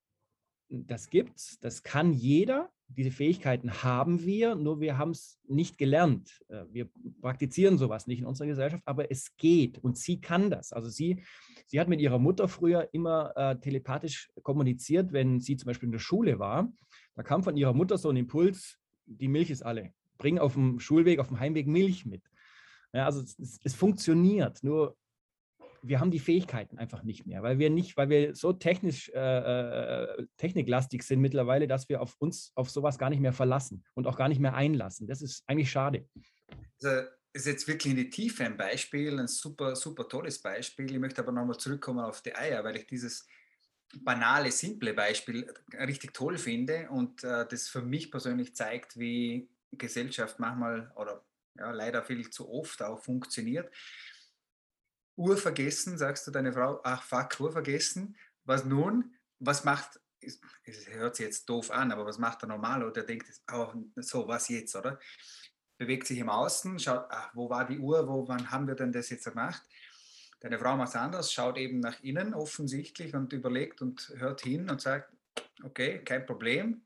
das 0.70 1.10
gibt's, 1.10 1.60
das 1.60 1.84
kann 1.84 2.14
jeder, 2.14 2.72
diese 2.90 3.12
Fähigkeiten 3.12 3.84
haben 3.84 4.26
wir, 4.26 4.56
nur 4.56 4.80
wir 4.82 4.98
haben 4.98 5.12
es 5.12 5.40
nicht 5.48 5.78
gelernt. 5.78 6.42
Äh, 6.50 6.66
wir 6.72 6.90
praktizieren 7.22 7.78
sowas 7.78 8.08
nicht 8.08 8.20
in 8.20 8.26
unserer 8.26 8.48
Gesellschaft, 8.48 8.84
aber 8.86 9.12
es 9.12 9.36
geht 9.38 9.78
und 9.78 9.98
sie 9.98 10.20
kann 10.20 10.50
das. 10.50 10.74
Also 10.74 10.90
sie, 10.90 11.24
sie 11.68 11.80
hat 11.80 11.88
mit 11.88 12.02
ihrer 12.02 12.20
Mutter 12.20 12.48
früher 12.48 12.90
immer 12.92 13.34
äh, 13.36 13.60
telepathisch 13.60 14.32
kommuniziert, 14.44 15.14
wenn 15.14 15.40
sie 15.40 15.56
zum 15.56 15.68
Beispiel 15.68 15.88
in 15.88 15.94
der 15.94 16.00
Schule 16.00 16.40
war. 16.40 16.72
Da 17.16 17.24
kam 17.24 17.44
von 17.44 17.58
ihrer 17.58 17.74
Mutter 17.74 17.98
so 17.98 18.10
ein 18.10 18.18
Impuls, 18.18 18.78
die 19.06 19.28
Milch 19.28 19.50
ist 19.50 19.64
alle 19.64 19.94
bring 20.20 20.38
auf 20.38 20.54
dem 20.54 20.80
Schulweg, 20.80 21.18
auf 21.18 21.30
dem 21.30 21.40
Heimweg 21.40 21.66
Milch 21.66 22.06
mit. 22.06 22.22
Ja, 22.94 23.06
also 23.06 23.22
es, 23.22 23.60
es, 23.64 23.74
funktioniert, 23.74 24.64
nur 24.64 24.96
wir 25.82 26.00
haben 26.00 26.12
die 26.12 26.20
Fähigkeiten 26.20 26.78
einfach 26.78 27.04
nicht 27.04 27.26
mehr, 27.26 27.44
weil 27.44 27.60
wir 27.60 27.70
nicht, 27.70 27.98
weil 27.98 28.10
wir 28.10 28.36
so 28.36 28.54
technisch, 28.54 29.10
äh, 29.10 29.20
äh, 29.20 30.28
techniklastig 30.38 31.04
sind 31.04 31.20
mittlerweile, 31.22 31.68
dass 31.68 31.90
wir 31.90 32.02
auf 32.02 32.16
uns 32.20 32.52
auf 32.56 32.70
sowas 32.70 32.98
gar 32.98 33.10
nicht 33.10 33.22
mehr 33.22 33.34
verlassen 33.34 33.84
und 33.94 34.08
auch 34.08 34.18
gar 34.18 34.30
nicht 34.30 34.40
mehr 34.40 34.56
einlassen. 34.56 35.08
Das 35.08 35.22
ist 35.22 35.44
eigentlich 35.48 35.72
schade. 35.72 36.08
Also 36.82 37.08
ist 37.34 37.46
jetzt 37.46 37.68
wirklich 37.68 37.92
in 37.92 37.98
die 37.98 38.10
Tiefe 38.10 38.44
ein 38.44 38.58
Beispiel, 38.58 39.20
ein 39.20 39.28
super, 39.28 39.76
super 39.76 40.08
tolles 40.08 40.42
Beispiel. 40.42 40.92
Ich 40.92 41.00
möchte 41.00 41.22
aber 41.22 41.32
nochmal 41.32 41.58
zurückkommen 41.58 42.00
auf 42.00 42.22
die 42.22 42.36
Eier, 42.36 42.64
weil 42.64 42.78
ich 42.78 42.88
dieses 42.88 43.28
banale, 44.02 44.52
simple 44.52 44.94
Beispiel 44.94 45.52
richtig 45.74 46.14
toll 46.14 46.38
finde 46.38 46.90
und 46.90 47.24
äh, 47.24 47.48
das 47.48 47.68
für 47.68 47.82
mich 47.82 48.12
persönlich 48.12 48.56
zeigt, 48.56 48.98
wie 48.98 49.50
Gesellschaft 49.72 50.40
manchmal 50.40 50.92
oder 50.96 51.24
ja, 51.58 51.72
leider 51.72 52.04
viel 52.04 52.30
zu 52.30 52.50
oft 52.50 52.82
auch 52.82 53.00
funktioniert. 53.04 53.72
Uhr 55.20 55.38
vergessen, 55.38 55.98
sagst 55.98 56.26
du 56.26 56.32
deine 56.32 56.54
Frau, 56.54 56.80
ach 56.84 57.04
fuck, 57.04 57.40
Uhr 57.40 57.52
vergessen. 57.52 58.16
Was 58.46 58.64
nun? 58.64 59.14
Was 59.40 59.66
macht, 59.66 60.00
es 60.22 60.40
hört 60.88 61.16
sich 61.16 61.26
jetzt 61.26 61.50
doof 61.50 61.72
an, 61.72 61.92
aber 61.92 62.06
was 62.06 62.18
macht 62.18 62.42
der 62.42 62.50
Normal? 62.50 62.92
der 62.94 63.04
denkt, 63.04 63.28
oh, 63.52 63.74
so, 63.98 64.28
was 64.28 64.48
jetzt, 64.48 64.76
oder? 64.76 65.00
Bewegt 65.78 66.08
sich 66.08 66.20
im 66.20 66.30
Außen, 66.30 66.80
schaut, 66.80 67.06
ach, 67.10 67.32
wo 67.36 67.50
war 67.50 67.68
die 67.68 67.80
Uhr, 67.80 68.08
wo, 68.08 68.28
wann 68.28 68.50
haben 68.50 68.68
wir 68.68 68.76
denn 68.76 68.92
das 68.92 69.10
jetzt 69.10 69.26
gemacht? 69.26 69.62
Deine 70.40 70.58
Frau 70.58 70.78
macht 70.78 70.90
es 70.90 70.96
anders, 70.96 71.34
schaut 71.34 71.58
eben 71.58 71.82
nach 71.82 72.00
innen 72.02 72.34
offensichtlich 72.34 73.14
und 73.14 73.34
überlegt 73.34 73.82
und 73.82 74.14
hört 74.16 74.42
hin 74.42 74.70
und 74.70 74.82
sagt, 74.82 75.14
okay, 75.64 76.02
kein 76.04 76.26
Problem, 76.26 76.86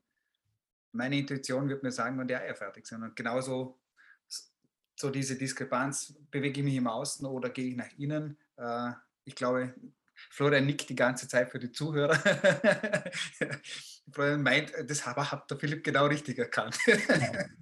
meine 0.90 1.18
Intuition 1.18 1.68
wird 1.68 1.82
mir 1.82 1.92
sagen, 1.92 2.18
wann 2.18 2.28
die 2.28 2.34
Eier 2.34 2.54
fertig 2.54 2.86
sind. 2.86 3.02
Und 3.02 3.14
genauso 3.14 3.80
so 4.96 5.10
diese 5.10 5.36
Diskrepanz, 5.36 6.14
bewege 6.30 6.60
ich 6.60 6.64
mich 6.64 6.76
im 6.76 6.86
Außen 6.86 7.26
oder 7.26 7.50
gehe 7.50 7.70
ich 7.70 7.76
nach 7.76 7.90
innen? 7.98 8.38
Äh, 8.56 8.92
ich 9.24 9.34
glaube, 9.34 9.74
Florian 10.30 10.66
nickt 10.66 10.88
die 10.88 10.94
ganze 10.94 11.26
Zeit 11.28 11.50
für 11.50 11.58
die 11.58 11.72
Zuhörer. 11.72 12.14
Florian 14.12 14.42
meint, 14.42 14.72
das 14.86 15.04
hat 15.06 15.50
der 15.50 15.56
Philipp 15.56 15.82
genau 15.82 16.06
richtig 16.06 16.38
erkannt. 16.38 16.78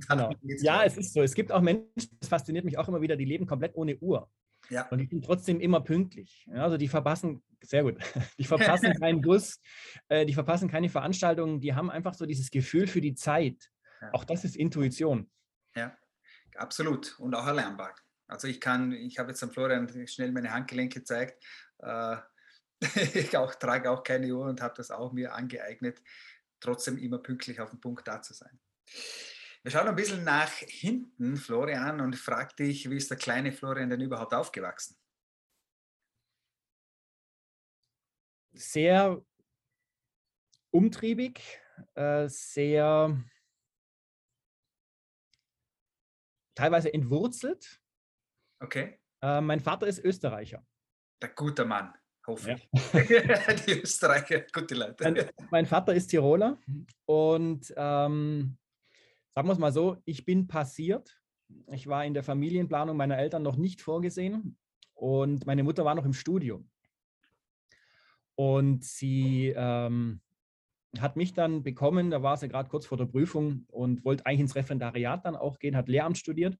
genau. 0.08 0.34
Ja, 0.42 0.84
es 0.84 0.96
ist 0.96 1.14
so. 1.14 1.22
Es 1.22 1.34
gibt 1.34 1.52
auch 1.52 1.60
Menschen, 1.60 2.16
das 2.20 2.28
fasziniert 2.28 2.64
mich 2.64 2.78
auch 2.78 2.88
immer 2.88 3.00
wieder, 3.00 3.16
die 3.16 3.24
leben 3.24 3.46
komplett 3.46 3.74
ohne 3.74 3.96
Uhr. 3.98 4.30
Ja. 4.68 4.88
Und 4.88 4.98
die 4.98 5.06
sind 5.06 5.24
trotzdem 5.24 5.60
immer 5.60 5.80
pünktlich. 5.80 6.46
Also 6.52 6.76
die 6.76 6.88
verpassen, 6.88 7.42
sehr 7.62 7.82
gut, 7.82 7.96
die 8.38 8.44
verpassen 8.44 8.92
keinen 8.94 9.20
Bus, 9.20 9.60
äh, 10.08 10.24
die 10.26 10.34
verpassen 10.34 10.68
keine 10.68 10.88
Veranstaltungen, 10.88 11.60
die 11.60 11.74
haben 11.74 11.90
einfach 11.90 12.14
so 12.14 12.26
dieses 12.26 12.50
Gefühl 12.50 12.86
für 12.86 13.00
die 13.00 13.14
Zeit. 13.14 13.70
Auch 14.12 14.24
das 14.24 14.44
ist 14.44 14.56
Intuition. 14.56 15.30
Ja, 15.76 15.96
absolut. 16.56 17.18
Und 17.18 17.34
auch 17.34 17.46
erlernbar. 17.46 17.94
Also 18.28 18.48
ich 18.48 18.60
kann, 18.60 18.92
ich 18.92 19.18
habe 19.18 19.30
jetzt 19.30 19.42
am 19.42 19.50
Florian 19.50 20.06
schnell 20.06 20.32
meine 20.32 20.52
Handgelenke 20.52 21.00
gezeigt. 21.00 21.44
Äh, 21.78 22.16
ich 23.14 23.36
auch, 23.36 23.54
trage 23.54 23.90
auch 23.90 24.02
keine 24.02 24.32
Uhr 24.32 24.46
und 24.46 24.60
habe 24.60 24.74
das 24.76 24.90
auch 24.90 25.12
mir 25.12 25.34
angeeignet, 25.34 26.02
trotzdem 26.60 26.98
immer 26.98 27.18
pünktlich 27.18 27.60
auf 27.60 27.70
dem 27.70 27.80
Punkt 27.80 28.08
da 28.08 28.22
zu 28.22 28.34
sein. 28.34 28.58
Wir 29.62 29.70
schauen 29.70 29.86
ein 29.86 29.94
bisschen 29.94 30.24
nach 30.24 30.50
hinten, 30.52 31.36
Florian, 31.36 32.00
und 32.00 32.14
ich 32.14 32.20
frage 32.20 32.54
dich, 32.56 32.90
wie 32.90 32.96
ist 32.96 33.10
der 33.10 33.16
kleine 33.16 33.52
Florian 33.52 33.90
denn 33.90 34.00
überhaupt 34.00 34.34
aufgewachsen? 34.34 34.96
Sehr 38.54 39.24
umtriebig, 40.70 41.60
äh, 41.94 42.28
sehr 42.28 43.22
teilweise 46.54 46.92
entwurzelt. 46.92 47.80
Okay. 48.60 48.98
Äh, 49.20 49.40
mein 49.40 49.60
Vater 49.60 49.86
ist 49.86 50.04
Österreicher. 50.04 50.64
Der 51.20 51.30
gute 51.30 51.64
Mann, 51.64 51.92
hoffe 52.26 52.52
ich. 52.52 52.68
Ja. 52.92 53.54
Die 53.66 53.80
Österreicher, 53.80 54.44
gute 54.52 54.74
Leute. 54.74 55.04
Mein, 55.04 55.30
mein, 55.50 55.66
Vater 55.66 55.94
ist 55.94 56.08
Tiroler 56.08 56.58
und 57.06 57.72
ähm, 57.76 58.56
sagen 59.34 59.48
wir 59.48 59.52
es 59.52 59.58
mal 59.58 59.72
so, 59.72 59.98
ich 60.04 60.24
bin 60.24 60.48
passiert. 60.48 61.18
Ich 61.70 61.86
war 61.86 62.04
in 62.04 62.14
der 62.14 62.22
Familienplanung 62.22 62.96
meiner 62.96 63.18
Eltern 63.18 63.42
noch 63.42 63.56
nicht 63.56 63.82
vorgesehen 63.82 64.56
und 64.94 65.46
meine 65.46 65.62
Mutter 65.62 65.84
war 65.84 65.94
noch 65.94 66.04
im 66.04 66.14
Studium. 66.14 66.68
Und 68.34 68.84
sie 68.84 69.52
ähm, 69.54 70.20
hat 70.98 71.16
mich 71.16 71.32
dann 71.32 71.62
bekommen, 71.62 72.10
da 72.10 72.22
war 72.22 72.36
sie 72.36 72.48
gerade 72.48 72.68
kurz 72.68 72.86
vor 72.86 72.98
der 72.98 73.06
Prüfung 73.06 73.64
und 73.68 74.04
wollte 74.04 74.26
eigentlich 74.26 74.40
ins 74.40 74.56
Referendariat 74.56 75.24
dann 75.24 75.36
auch 75.36 75.58
gehen, 75.58 75.76
hat 75.76 75.88
Lehramt 75.88 76.18
studiert. 76.18 76.58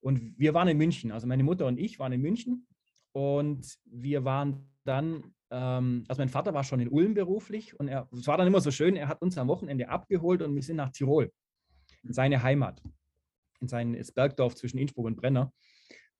Und 0.00 0.38
wir 0.38 0.54
waren 0.54 0.68
in 0.68 0.76
München, 0.76 1.12
also 1.12 1.26
meine 1.26 1.44
Mutter 1.44 1.66
und 1.66 1.78
ich 1.78 1.98
waren 1.98 2.12
in 2.12 2.20
München. 2.20 2.66
Und 3.12 3.78
wir 3.84 4.24
waren 4.24 4.68
dann, 4.84 5.34
ähm, 5.50 6.04
also 6.08 6.20
mein 6.20 6.28
Vater 6.28 6.52
war 6.52 6.64
schon 6.64 6.80
in 6.80 6.88
Ulm 6.88 7.14
beruflich 7.14 7.78
und 7.78 7.88
er, 7.88 8.08
es 8.12 8.26
war 8.26 8.36
dann 8.36 8.46
immer 8.46 8.60
so 8.60 8.70
schön, 8.70 8.96
er 8.96 9.08
hat 9.08 9.22
uns 9.22 9.38
am 9.38 9.48
Wochenende 9.48 9.88
abgeholt 9.88 10.42
und 10.42 10.54
wir 10.54 10.62
sind 10.62 10.76
nach 10.76 10.90
Tirol 10.90 11.32
in 12.02 12.12
seine 12.12 12.42
Heimat, 12.42 12.82
in 13.60 13.68
sein 13.68 13.98
Bergdorf 14.14 14.56
zwischen 14.56 14.78
Innsbruck 14.78 15.06
und 15.06 15.16
Brenner. 15.16 15.52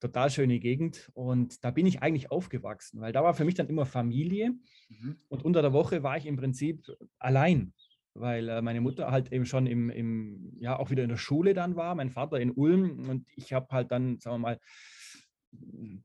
Total 0.01 0.31
schöne 0.31 0.59
Gegend. 0.59 1.11
Und 1.15 1.65
da 1.65 1.71
bin 1.71 1.87
ich 1.87 2.03
eigentlich 2.03 2.31
aufgewachsen, 2.31 3.01
weil 3.01 3.13
da 3.13 3.23
war 3.23 3.35
für 3.35 3.45
mich 3.45 3.55
dann 3.55 3.69
immer 3.69 3.87
Familie. 3.87 4.51
Mhm. 4.89 5.17
Und 5.29 5.45
unter 5.45 5.63
der 5.63 5.73
Woche 5.73 6.03
war 6.03 6.17
ich 6.17 6.27
im 6.27 6.37
Prinzip 6.37 6.87
allein, 7.19 7.73
weil 8.15 8.49
äh, 8.49 8.63
meine 8.63 8.81
Mutter 8.81 9.11
halt 9.11 9.33
eben 9.33 9.47
schon 9.47 9.67
im, 9.67 9.91
im, 9.91 10.57
ja, 10.61 10.79
auch 10.79 10.91
wieder 10.91 11.03
in 11.03 11.09
der 11.09 11.17
Schule 11.17 11.55
dann 11.55 11.77
war, 11.77 11.95
mein 11.95 12.11
Vater 12.11 12.41
in 12.41 12.51
Ulm 12.51 13.09
und 13.09 13.27
ich 13.35 13.53
habe 13.53 13.69
halt 13.71 13.91
dann, 13.91 14.19
sagen 14.21 14.37
wir 14.37 14.39
mal, 14.39 14.61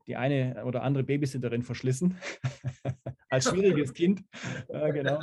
die 0.06 0.16
eine 0.16 0.64
oder 0.64 0.82
andere 0.82 1.04
Babysitterin 1.04 1.62
verschlissen, 1.62 2.16
als 3.28 3.48
schwieriges 3.48 3.92
Kind. 3.94 4.22
Äh, 4.68 4.92
genau. 4.92 5.18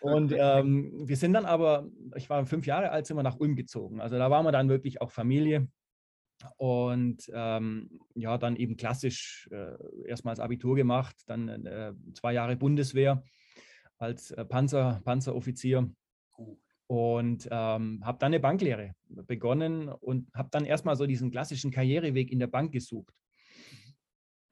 Und 0.00 0.34
ähm, 0.36 0.92
wir 1.06 1.16
sind 1.16 1.32
dann 1.32 1.44
aber, 1.44 1.88
ich 2.14 2.28
war 2.30 2.44
fünf 2.46 2.66
Jahre 2.66 2.90
alt, 2.90 3.06
sind 3.06 3.16
wir 3.16 3.22
nach 3.22 3.38
Ulm 3.38 3.56
gezogen. 3.56 4.00
Also 4.00 4.18
da 4.18 4.30
waren 4.30 4.44
wir 4.44 4.52
dann 4.52 4.68
wirklich 4.68 5.00
auch 5.00 5.10
Familie. 5.10 5.68
Und 6.56 7.30
ähm, 7.32 8.00
ja, 8.14 8.38
dann 8.38 8.56
eben 8.56 8.76
klassisch 8.76 9.48
äh, 9.52 9.76
erstmals 10.06 10.40
Abitur 10.40 10.76
gemacht, 10.76 11.16
dann 11.26 11.48
äh, 11.66 11.92
zwei 12.14 12.32
Jahre 12.32 12.56
Bundeswehr 12.56 13.22
als 13.98 14.30
äh, 14.30 14.44
Panzer, 14.44 15.00
Panzeroffizier 15.04 15.90
und 16.86 17.48
ähm, 17.50 18.04
habe 18.04 18.18
dann 18.18 18.32
eine 18.32 18.40
Banklehre 18.40 18.94
begonnen 19.08 19.88
und 19.88 20.32
habe 20.34 20.48
dann 20.52 20.64
erstmal 20.64 20.96
so 20.96 21.06
diesen 21.06 21.30
klassischen 21.30 21.70
Karriereweg 21.70 22.30
in 22.30 22.38
der 22.38 22.46
Bank 22.46 22.72
gesucht. 22.72 23.14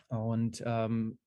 Und 0.09 0.63
ähm, 0.67 1.19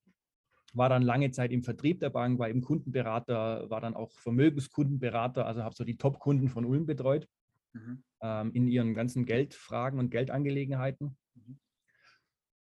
war 0.73 0.89
dann 0.89 1.01
lange 1.01 1.31
Zeit 1.31 1.51
im 1.51 1.63
Vertrieb 1.63 1.99
der 1.99 2.09
Bank, 2.09 2.39
war 2.39 2.49
eben 2.49 2.61
Kundenberater, 2.61 3.69
war 3.69 3.81
dann 3.81 3.95
auch 3.95 4.11
Vermögenskundenberater, 4.19 5.45
also 5.45 5.63
habe 5.63 5.75
so 5.75 5.83
die 5.83 5.97
Top-Kunden 5.97 6.49
von 6.49 6.65
Ulm 6.65 6.85
betreut 6.85 7.27
mhm. 7.73 8.03
Ähm, 8.21 8.51
in 8.53 8.67
ihren 8.67 8.93
ganzen 8.93 9.25
Geldfragen 9.25 9.99
und 9.99 10.09
Geldangelegenheiten. 10.09 11.17
Mhm. 11.35 11.59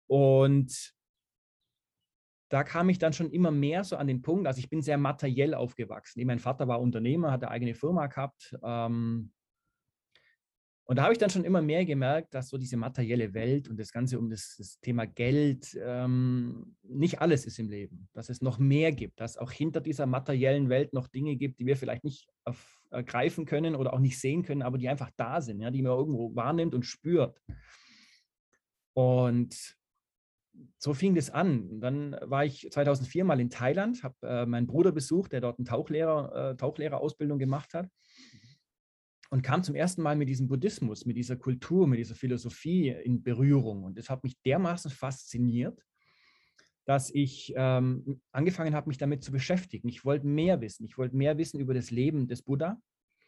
Und 0.08 0.94
da 2.50 2.64
kam 2.64 2.90
ich 2.90 3.00
dann 3.00 3.14
schon 3.14 3.32
immer 3.32 3.52
mehr 3.52 3.84
so 3.84 3.98
an 3.98 4.08
den 4.08 4.22
Punkt, 4.22 4.48
also 4.48 4.60
ich 4.60 4.70
bin 4.70 4.82
sehr 4.82 4.98
materiell 4.98 5.54
aufgewachsen. 5.54 6.26
Mein 6.26 6.40
Vater 6.40 6.68
war 6.68 6.80
Unternehmer, 6.80 7.32
hat 7.32 7.44
eine 7.44 7.52
eigene 7.52 7.74
Firma 7.74 8.08
gehabt, 8.08 8.56
ähm, 8.64 9.32
und 10.88 10.98
da 10.98 11.04
habe 11.04 11.14
ich 11.14 11.20
dann 11.20 11.32
schon 11.32 11.44
immer 11.44 11.64
mehr 11.64 11.84
gemerkt, 11.84 12.36
dass 12.36 12.50
so 12.50 12.60
diese 12.60 12.78
materielle 12.78 13.34
Welt 13.34 13.68
und 13.70 13.80
das 13.80 13.92
Ganze 13.92 14.20
um 14.20 14.30
das, 14.30 14.56
das 14.58 14.80
Thema 14.80 15.08
Geld 15.08 15.76
ähm, 15.82 16.76
nicht 16.84 17.22
alles 17.22 17.46
ist 17.46 17.58
im 17.58 17.70
Leben, 17.70 18.08
dass 18.14 18.30
es 18.30 18.42
noch 18.42 18.60
mehr 18.60 18.92
gibt, 18.92 19.20
dass 19.20 19.38
auch 19.38 19.52
hinter 19.52 19.82
dieser 19.82 20.06
materiellen 20.06 20.70
Welt 20.70 20.94
noch 20.94 21.08
Dinge 21.08 21.38
gibt, 21.38 21.60
die 21.60 21.66
wir 21.66 21.76
vielleicht 21.76 22.04
nicht 22.04 22.30
ergreifen 22.92 23.46
können 23.46 23.76
oder 23.76 23.94
auch 23.94 24.00
nicht 24.00 24.20
sehen 24.20 24.44
können, 24.44 24.62
aber 24.62 24.78
die 24.78 24.90
einfach 24.90 25.12
da 25.18 25.42
sind, 25.42 25.60
ja, 25.60 25.72
die 25.72 25.82
man 25.82 25.94
irgendwo 25.94 26.36
wahrnimmt 26.36 26.74
und 26.74 26.84
spürt. 26.84 27.42
Und 28.94 29.78
so 30.78 30.94
fing 30.94 31.16
das 31.16 31.30
an. 31.30 31.82
Dann 31.82 32.16
war 32.22 32.46
ich 32.46 32.70
2004 32.72 33.26
mal 33.26 33.40
in 33.40 33.50
Thailand, 33.50 34.04
habe 34.04 34.16
äh, 34.24 34.46
meinen 34.46 34.68
Bruder 34.68 34.92
besucht, 34.92 35.34
der 35.34 35.42
dort 35.42 35.60
eine 35.60 35.66
Tauchlehrer, 35.66 36.52
äh, 36.52 36.58
Tauchlehrerausbildung 36.58 37.40
gemacht 37.40 37.74
hat 37.74 37.90
und 39.30 39.42
kam 39.42 39.64
zum 39.64 39.76
ersten 39.76 40.02
Mal 40.02 40.16
mit 40.16 40.30
diesem 40.30 40.48
Buddhismus, 40.48 41.06
mit 41.06 41.18
dieser 41.18 41.36
Kultur, 41.36 41.88
mit 41.88 42.00
dieser 42.00 42.16
Philosophie 42.16 42.90
in 42.90 43.24
Berührung. 43.24 43.84
Und 43.84 43.98
das 43.98 44.10
hat 44.10 44.24
mich 44.24 44.40
dermaßen 44.44 44.92
fasziniert, 44.92 45.84
dass 46.86 47.10
ich 47.10 47.54
ähm, 47.56 48.22
angefangen 48.32 48.76
habe, 48.76 48.88
mich 48.88 48.98
damit 48.98 49.24
zu 49.24 49.32
beschäftigen. 49.32 49.88
Ich 49.90 50.06
wollte 50.06 50.28
mehr 50.28 50.62
wissen. 50.62 50.86
Ich 50.86 50.98
wollte 50.98 51.16
mehr 51.16 51.38
wissen 51.38 51.60
über 51.60 51.74
das 51.74 51.90
Leben 51.90 52.28
des 52.28 52.44
Buddha, 52.44 52.80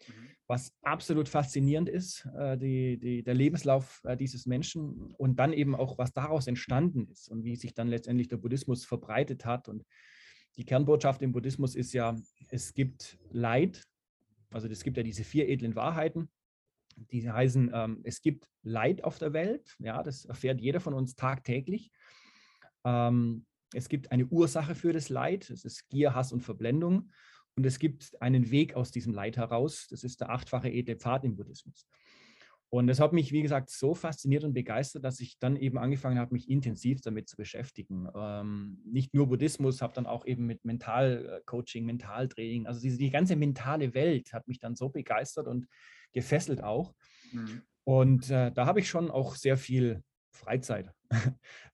mhm. 0.07 0.29
was 0.45 0.71
absolut 0.83 1.27
faszinierend 1.27 1.89
ist, 1.89 2.27
äh, 2.37 2.57
die, 2.57 2.99
die, 2.99 3.23
der 3.23 3.33
Lebenslauf 3.33 4.01
äh, 4.05 4.15
dieses 4.15 4.45
Menschen 4.45 5.13
und 5.17 5.39
dann 5.39 5.53
eben 5.53 5.75
auch, 5.75 5.97
was 5.97 6.13
daraus 6.13 6.45
entstanden 6.45 7.07
ist 7.07 7.29
und 7.29 7.43
wie 7.43 7.55
sich 7.55 7.73
dann 7.73 7.87
letztendlich 7.87 8.27
der 8.27 8.37
Buddhismus 8.37 8.85
verbreitet 8.85 9.43
hat. 9.45 9.67
Und 9.67 9.83
die 10.55 10.65
Kernbotschaft 10.65 11.23
im 11.23 11.31
Buddhismus 11.31 11.75
ist 11.75 11.93
ja, 11.93 12.15
es 12.49 12.75
gibt 12.75 13.17
Leid, 13.31 13.83
also 14.51 14.67
es 14.67 14.83
gibt 14.83 14.97
ja 14.97 15.03
diese 15.03 15.23
vier 15.23 15.49
edlen 15.49 15.75
Wahrheiten, 15.75 16.29
die 16.95 17.29
heißen, 17.29 17.71
ähm, 17.73 18.01
es 18.03 18.21
gibt 18.21 18.47
Leid 18.61 19.03
auf 19.03 19.17
der 19.17 19.33
Welt, 19.33 19.75
ja, 19.79 20.03
das 20.03 20.25
erfährt 20.25 20.61
jeder 20.61 20.79
von 20.79 20.93
uns 20.93 21.15
tagtäglich. 21.15 21.91
Ähm, 22.87 23.45
es 23.73 23.89
gibt 23.89 24.11
eine 24.11 24.25
Ursache 24.27 24.75
für 24.75 24.93
das 24.93 25.09
Leid, 25.09 25.49
das 25.49 25.65
ist 25.65 25.89
Gier, 25.89 26.15
Hass 26.15 26.31
und 26.31 26.41
Verblendung. 26.41 27.11
Und 27.57 27.65
es 27.65 27.79
gibt 27.79 28.21
einen 28.21 28.49
Weg 28.51 28.75
aus 28.75 28.91
diesem 28.91 29.13
Leid 29.13 29.35
heraus, 29.35 29.87
das 29.89 30.03
ist 30.03 30.21
der 30.21 30.29
achtfache 30.29 30.69
edle 30.69 30.95
Pfad 30.95 31.25
im 31.25 31.35
Buddhismus. 31.35 31.87
Und 32.69 32.87
das 32.87 32.99
hat 32.99 33.13
mich, 33.13 33.31
wie 33.31 33.41
gesagt, 33.41 33.69
so 33.69 33.95
fasziniert 33.95 34.43
und 34.43 34.53
begeistert, 34.53 35.03
dass 35.03 35.19
ich 35.21 35.39
dann 35.39 35.55
eben 35.55 35.77
angefangen 35.77 36.19
habe, 36.19 36.33
mich 36.33 36.49
intensiv 36.49 36.99
damit 37.01 37.29
zu 37.29 37.37
beschäftigen. 37.37 38.07
Ähm, 38.13 38.81
nicht 38.85 39.13
nur 39.13 39.27
Buddhismus, 39.27 39.81
habe 39.81 39.93
dann 39.93 40.05
auch 40.05 40.25
eben 40.25 40.45
mit 40.45 40.65
Mentalcoaching, 40.65 41.85
Mentaltraining, 41.85 42.67
also 42.67 42.81
diese, 42.81 42.97
die 42.97 43.09
ganze 43.09 43.37
mentale 43.37 43.93
Welt 43.93 44.33
hat 44.33 44.47
mich 44.47 44.59
dann 44.59 44.75
so 44.75 44.89
begeistert 44.89 45.47
und 45.47 45.67
gefesselt 46.13 46.61
auch. 46.61 46.93
Mhm. 47.31 47.61
Und 47.85 48.29
äh, 48.29 48.51
da 48.51 48.65
habe 48.65 48.81
ich 48.81 48.89
schon 48.89 49.09
auch 49.09 49.35
sehr 49.35 49.57
viel 49.57 50.03
Freizeit, 50.37 50.93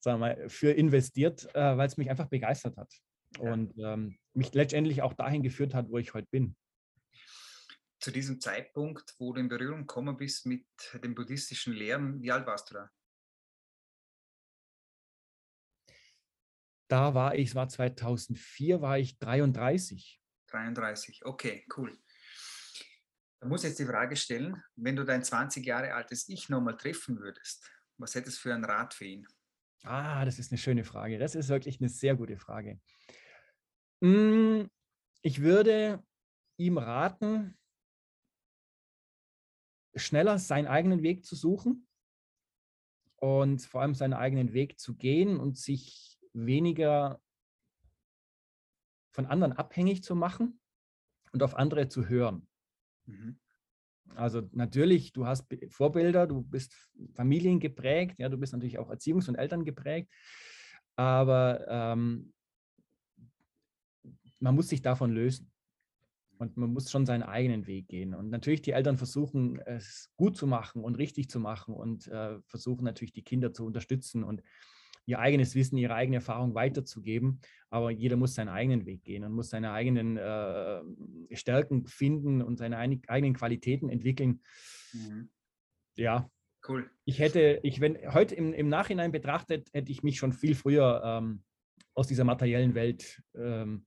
sagen 0.00 0.18
wir 0.18 0.18
mal, 0.18 0.48
für 0.48 0.72
investiert, 0.72 1.48
äh, 1.54 1.76
weil 1.76 1.86
es 1.86 1.96
mich 1.96 2.10
einfach 2.10 2.28
begeistert 2.28 2.76
hat. 2.76 2.92
Ja. 3.38 3.52
Und 3.52 3.74
ähm, 3.78 4.18
mich 4.32 4.52
letztendlich 4.54 5.02
auch 5.02 5.14
dahin 5.14 5.42
geführt 5.42 5.74
hat, 5.74 5.88
wo 5.88 5.98
ich 5.98 6.14
heute 6.14 6.28
bin 6.30 6.56
zu 8.04 8.10
diesem 8.10 8.38
Zeitpunkt, 8.38 9.14
wo 9.18 9.32
du 9.32 9.40
in 9.40 9.48
Berührung 9.48 9.80
gekommen 9.80 10.14
bist 10.18 10.44
mit 10.44 10.66
den 11.02 11.14
buddhistischen 11.14 11.72
Lehren, 11.72 12.20
wie 12.20 12.30
alt 12.30 12.46
warst 12.46 12.70
du 12.70 12.74
da? 12.74 12.90
Da 16.88 17.14
war 17.14 17.34
ich, 17.34 17.48
es 17.48 17.54
war 17.54 17.66
2004, 17.66 18.82
war 18.82 18.98
ich 18.98 19.18
33. 19.18 20.20
33, 20.48 21.24
okay, 21.24 21.66
cool. 21.78 21.98
Da 23.40 23.48
muss 23.48 23.64
ich 23.64 23.70
jetzt 23.70 23.78
die 23.78 23.86
Frage 23.86 24.16
stellen, 24.16 24.62
wenn 24.76 24.96
du 24.96 25.04
dein 25.04 25.24
20 25.24 25.64
Jahre 25.64 25.94
altes 25.94 26.28
Ich 26.28 26.50
nochmal 26.50 26.76
treffen 26.76 27.18
würdest, 27.18 27.70
was 27.98 28.14
hättest 28.14 28.38
du 28.38 28.42
für 28.42 28.54
einen 28.54 28.64
Rat 28.64 28.94
für 28.94 29.04
ihn? 29.04 29.26
Ah, 29.84 30.24
das 30.24 30.38
ist 30.38 30.50
eine 30.50 30.58
schöne 30.58 30.84
Frage. 30.84 31.18
Das 31.18 31.34
ist 31.34 31.48
wirklich 31.48 31.80
eine 31.80 31.88
sehr 31.88 32.16
gute 32.16 32.38
Frage. 32.38 32.80
Hm, 34.02 34.70
ich 35.22 35.42
würde 35.42 36.02
ihm 36.56 36.78
raten, 36.78 37.58
schneller 39.94 40.38
seinen 40.38 40.66
eigenen 40.66 41.02
Weg 41.02 41.24
zu 41.24 41.36
suchen 41.36 41.86
und 43.16 43.62
vor 43.62 43.82
allem 43.82 43.94
seinen 43.94 44.14
eigenen 44.14 44.52
Weg 44.52 44.78
zu 44.78 44.96
gehen 44.96 45.38
und 45.38 45.56
sich 45.56 46.18
weniger 46.32 47.20
von 49.12 49.26
anderen 49.26 49.52
abhängig 49.52 50.02
zu 50.02 50.16
machen 50.16 50.60
und 51.32 51.42
auf 51.42 51.54
andere 51.54 51.88
zu 51.88 52.08
hören. 52.08 52.48
Mhm. 53.06 53.38
Also 54.14 54.42
natürlich, 54.52 55.12
du 55.12 55.26
hast 55.26 55.46
Vorbilder, 55.68 56.26
du 56.26 56.42
bist 56.42 56.74
familiengeprägt, 57.14 58.18
ja, 58.18 58.28
du 58.28 58.36
bist 58.36 58.52
natürlich 58.52 58.78
auch 58.78 58.90
Erziehungs- 58.90 59.28
und 59.28 59.34
Eltern 59.34 59.64
geprägt, 59.64 60.12
aber 60.96 61.66
ähm, 61.68 62.32
man 64.40 64.54
muss 64.54 64.68
sich 64.68 64.82
davon 64.82 65.10
lösen. 65.10 65.50
Und 66.36 66.56
man 66.56 66.72
muss 66.72 66.90
schon 66.90 67.06
seinen 67.06 67.22
eigenen 67.22 67.68
Weg 67.68 67.86
gehen. 67.86 68.12
Und 68.12 68.28
natürlich 68.28 68.60
die 68.60 68.72
Eltern 68.72 68.98
versuchen, 68.98 69.60
es 69.60 70.10
gut 70.16 70.36
zu 70.36 70.48
machen 70.48 70.82
und 70.82 70.98
richtig 70.98 71.30
zu 71.30 71.38
machen 71.38 71.74
und 71.74 72.08
äh, 72.08 72.40
versuchen 72.42 72.84
natürlich 72.84 73.12
die 73.12 73.22
Kinder 73.22 73.52
zu 73.52 73.64
unterstützen 73.64 74.24
und 74.24 74.42
ihr 75.06 75.18
eigenes 75.18 75.54
Wissen, 75.54 75.76
ihre 75.76 75.94
eigene 75.94 76.16
Erfahrung 76.16 76.54
weiterzugeben. 76.54 77.40
Aber 77.70 77.90
jeder 77.90 78.16
muss 78.16 78.34
seinen 78.34 78.48
eigenen 78.48 78.86
Weg 78.86 79.02
gehen 79.02 79.24
und 79.24 79.32
muss 79.32 79.50
seine 79.50 79.72
eigenen 79.72 80.16
äh, 80.16 80.82
Stärken 81.36 81.86
finden 81.86 82.42
und 82.42 82.56
seine 82.56 82.78
eigenen 82.78 83.34
Qualitäten 83.34 83.88
entwickeln. 83.88 84.42
Mhm. 84.92 85.30
Ja. 85.96 86.30
Cool. 86.66 86.90
Ich 87.04 87.18
hätte, 87.18 87.60
ich, 87.62 87.80
wenn 87.80 88.14
heute 88.14 88.34
im, 88.34 88.54
im 88.54 88.68
Nachhinein 88.68 89.12
betrachtet, 89.12 89.68
hätte 89.72 89.92
ich 89.92 90.02
mich 90.02 90.18
schon 90.18 90.32
viel 90.32 90.54
früher 90.54 91.02
ähm, 91.04 91.44
aus 91.94 92.06
dieser 92.06 92.24
materiellen 92.24 92.74
Welt 92.74 93.22
ähm, 93.34 93.86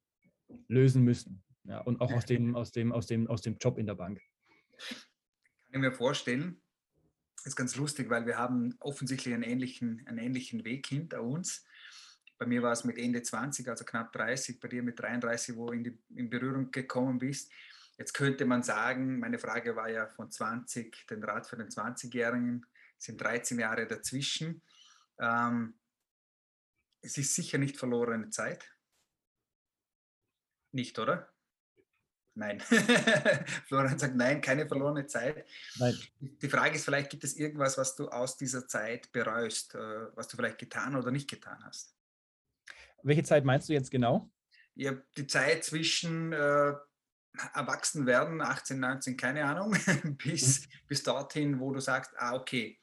lösen 0.68 1.04
müssen. 1.04 1.44
Ja, 1.64 1.82
und 1.82 2.00
auch 2.00 2.12
aus 2.12 2.26
dem, 2.26 2.56
aus, 2.56 2.72
dem, 2.72 2.92
aus, 2.92 3.08
dem, 3.08 3.28
aus 3.28 3.42
dem 3.42 3.58
Job 3.60 3.78
in 3.78 3.88
der 3.88 3.96
Bank. 3.96 4.22
Kann 4.78 4.98
ich 5.74 5.80
mir 5.80 5.92
vorstellen. 5.92 6.62
Ist 7.48 7.56
ganz 7.56 7.78
lustig, 7.78 8.10
weil 8.10 8.26
wir 8.26 8.38
haben 8.38 8.76
offensichtlich 8.82 9.34
einen 9.34 9.44
ähnlichen, 9.44 10.06
einen 10.06 10.18
ähnlichen 10.18 10.66
Weg 10.66 10.86
hinter 10.88 11.24
uns. 11.24 11.64
Bei 12.38 12.46
mir 12.46 12.62
war 12.62 12.74
es 12.74 12.84
mit 12.84 12.98
Ende 12.98 13.22
20, 13.22 13.70
also 13.70 13.86
knapp 13.86 14.12
30, 14.12 14.60
bei 14.60 14.68
dir 14.68 14.84
mit 14.84 15.00
33, 15.00 15.56
wo 15.56 15.72
in, 15.72 15.86
die, 15.86 15.98
in 16.14 16.30
Berührung 16.30 16.72
gekommen 16.72 17.20
bist. 17.20 17.50
Jetzt 17.98 18.14
könnte 18.14 18.44
man 18.44 18.64
sagen, 18.64 19.20
meine 19.20 19.40
Frage 19.40 19.78
war 19.78 19.90
ja 19.90 20.08
von 20.08 20.30
20, 20.30 21.08
den 21.08 21.24
Rat 21.24 21.48
für 21.48 21.56
den 21.56 21.70
20-Jährigen, 21.70 22.66
sind 22.98 23.22
13 23.22 23.60
Jahre 23.60 23.88
dazwischen. 23.88 24.62
Ähm, 25.18 25.80
es 27.02 27.18
ist 27.18 27.34
sicher 27.34 27.60
nicht 27.60 27.78
verlorene 27.78 28.30
Zeit. 28.30 28.76
Nicht, 30.74 31.00
oder? 31.00 31.34
Nein. 32.38 32.60
Florian 33.68 34.00
sagt 34.00 34.16
nein, 34.16 34.42
keine 34.42 34.68
verlorene 34.68 35.08
Zeit. 35.08 35.46
Nein. 35.78 35.96
Die 36.20 36.50
Frage 36.50 36.76
ist 36.76 36.86
vielleicht, 36.86 37.10
gibt 37.10 37.24
es 37.24 37.36
irgendwas, 37.36 37.78
was 37.78 37.96
du 37.96 38.08
aus 38.10 38.38
dieser 38.38 38.68
Zeit 38.68 39.12
bereust, 39.12 39.76
äh, 39.76 40.16
was 40.16 40.28
du 40.28 40.38
vielleicht 40.38 40.58
getan 40.58 40.96
oder 40.96 41.12
nicht 41.12 41.30
getan 41.30 41.64
hast? 41.64 41.96
Welche 43.04 43.24
Zeit 43.24 43.46
meinst 43.46 43.70
du 43.70 43.74
jetzt 43.74 43.92
genau? 43.92 44.30
Ja, 44.76 44.94
die 45.18 45.28
Zeit 45.28 45.64
zwischen 45.64 46.34
äh, 46.34 46.74
Erwachsenwerden, 47.54 48.42
18, 48.42 48.80
19, 48.80 49.18
keine 49.18 49.46
Ahnung, 49.46 49.76
bis, 50.24 50.62
mhm. 50.62 50.72
bis 50.88 51.04
dorthin, 51.04 51.60
wo 51.60 51.72
du 51.74 51.80
sagst, 51.80 52.12
ah, 52.18 52.36
okay, 52.36 52.80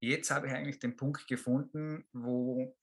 jetzt 0.00 0.30
habe 0.30 0.46
ich 0.46 0.52
eigentlich 0.52 0.78
den 0.78 0.96
Punkt 0.96 1.26
gefunden, 1.26 2.04
wo 2.12 2.76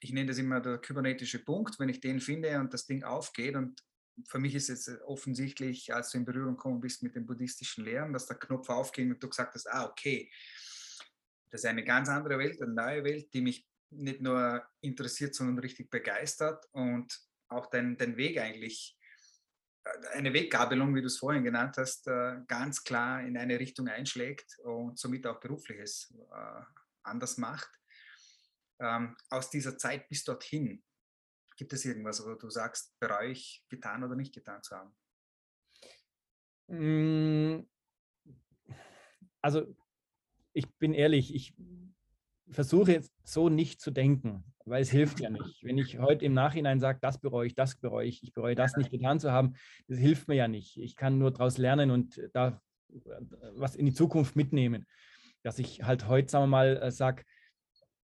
ich 0.00 0.12
nenne 0.12 0.26
das 0.26 0.38
immer 0.38 0.60
der 0.60 0.78
kybernetische 0.78 1.40
Punkt, 1.40 1.78
wenn 1.80 1.88
ich 1.88 2.00
den 2.00 2.20
finde 2.20 2.58
und 2.60 2.72
das 2.72 2.86
Ding 2.86 3.02
aufgeht 3.02 3.56
und 3.56 3.82
für 4.26 4.38
mich 4.38 4.54
ist 4.54 4.68
es 4.68 5.00
offensichtlich, 5.02 5.94
als 5.94 6.10
du 6.10 6.18
in 6.18 6.24
Berührung 6.24 6.56
gekommen 6.56 6.80
bist 6.80 7.02
mit 7.02 7.14
den 7.14 7.26
buddhistischen 7.26 7.84
Lehren, 7.84 8.12
dass 8.12 8.26
der 8.26 8.38
Knopf 8.38 8.68
aufging 8.68 9.10
und 9.10 9.22
du 9.22 9.28
gesagt 9.28 9.54
hast, 9.54 9.66
ah, 9.70 9.86
okay, 9.86 10.30
das 11.50 11.62
ist 11.62 11.66
eine 11.66 11.84
ganz 11.84 12.08
andere 12.08 12.38
Welt, 12.38 12.60
eine 12.60 12.72
neue 12.72 13.04
Welt, 13.04 13.32
die 13.32 13.40
mich 13.40 13.66
nicht 13.90 14.20
nur 14.20 14.66
interessiert, 14.80 15.34
sondern 15.34 15.58
richtig 15.58 15.90
begeistert 15.90 16.66
und 16.72 17.18
auch 17.48 17.66
den, 17.66 17.96
den 17.96 18.16
Weg 18.16 18.38
eigentlich, 18.38 18.98
äh, 19.84 20.08
eine 20.16 20.32
Weggabelung, 20.32 20.94
wie 20.94 21.00
du 21.00 21.06
es 21.06 21.18
vorhin 21.18 21.44
genannt 21.44 21.76
hast, 21.78 22.06
äh, 22.06 22.36
ganz 22.46 22.84
klar 22.84 23.22
in 23.22 23.38
eine 23.38 23.58
Richtung 23.58 23.88
einschlägt 23.88 24.58
und 24.62 24.98
somit 24.98 25.26
auch 25.26 25.40
berufliches 25.40 26.14
äh, 26.30 26.62
anders 27.02 27.38
macht. 27.38 27.70
Ähm, 28.80 29.16
aus 29.30 29.50
dieser 29.50 29.76
Zeit 29.76 30.08
bis 30.08 30.22
dorthin, 30.22 30.84
gibt 31.58 31.72
es 31.74 31.84
irgendwas, 31.84 32.24
wo 32.24 32.34
du 32.34 32.48
sagst, 32.48 32.98
bereue 32.98 33.32
ich 33.32 33.62
getan 33.68 34.02
oder 34.02 34.16
nicht 34.16 34.32
getan 34.32 34.62
zu 34.62 34.76
haben? 34.76 34.94
Hm, 36.68 37.68
also 39.42 39.66
ich 40.52 40.66
bin 40.78 40.94
ehrlich, 40.94 41.34
ich 41.34 41.54
versuche 42.50 42.92
jetzt 42.92 43.12
so 43.24 43.48
nicht 43.48 43.80
zu 43.80 43.90
denken, 43.90 44.44
weil 44.64 44.82
es 44.82 44.90
hilft 44.90 45.20
ja 45.20 45.30
nicht. 45.30 45.62
Wenn 45.62 45.78
ich 45.78 45.98
heute 45.98 46.24
im 46.24 46.32
Nachhinein 46.32 46.80
sage, 46.80 46.98
das 47.02 47.18
bereue 47.18 47.46
ich, 47.46 47.54
das 47.54 47.76
bereue 47.76 48.06
ich, 48.06 48.22
ich 48.22 48.32
bereue 48.32 48.54
das 48.54 48.76
nicht 48.76 48.90
getan 48.90 49.20
zu 49.20 49.32
haben, 49.32 49.54
das 49.88 49.98
hilft 49.98 50.28
mir 50.28 50.36
ja 50.36 50.48
nicht. 50.48 50.78
Ich 50.78 50.96
kann 50.96 51.18
nur 51.18 51.30
daraus 51.30 51.58
lernen 51.58 51.90
und 51.90 52.20
da 52.32 52.60
was 53.56 53.76
in 53.76 53.86
die 53.86 53.92
Zukunft 53.92 54.36
mitnehmen. 54.36 54.86
Dass 55.42 55.58
ich 55.58 55.82
halt 55.82 56.08
heute, 56.08 56.30
sagen 56.30 56.44
wir 56.44 56.48
mal, 56.48 56.76
äh, 56.78 56.90
sage, 56.90 57.24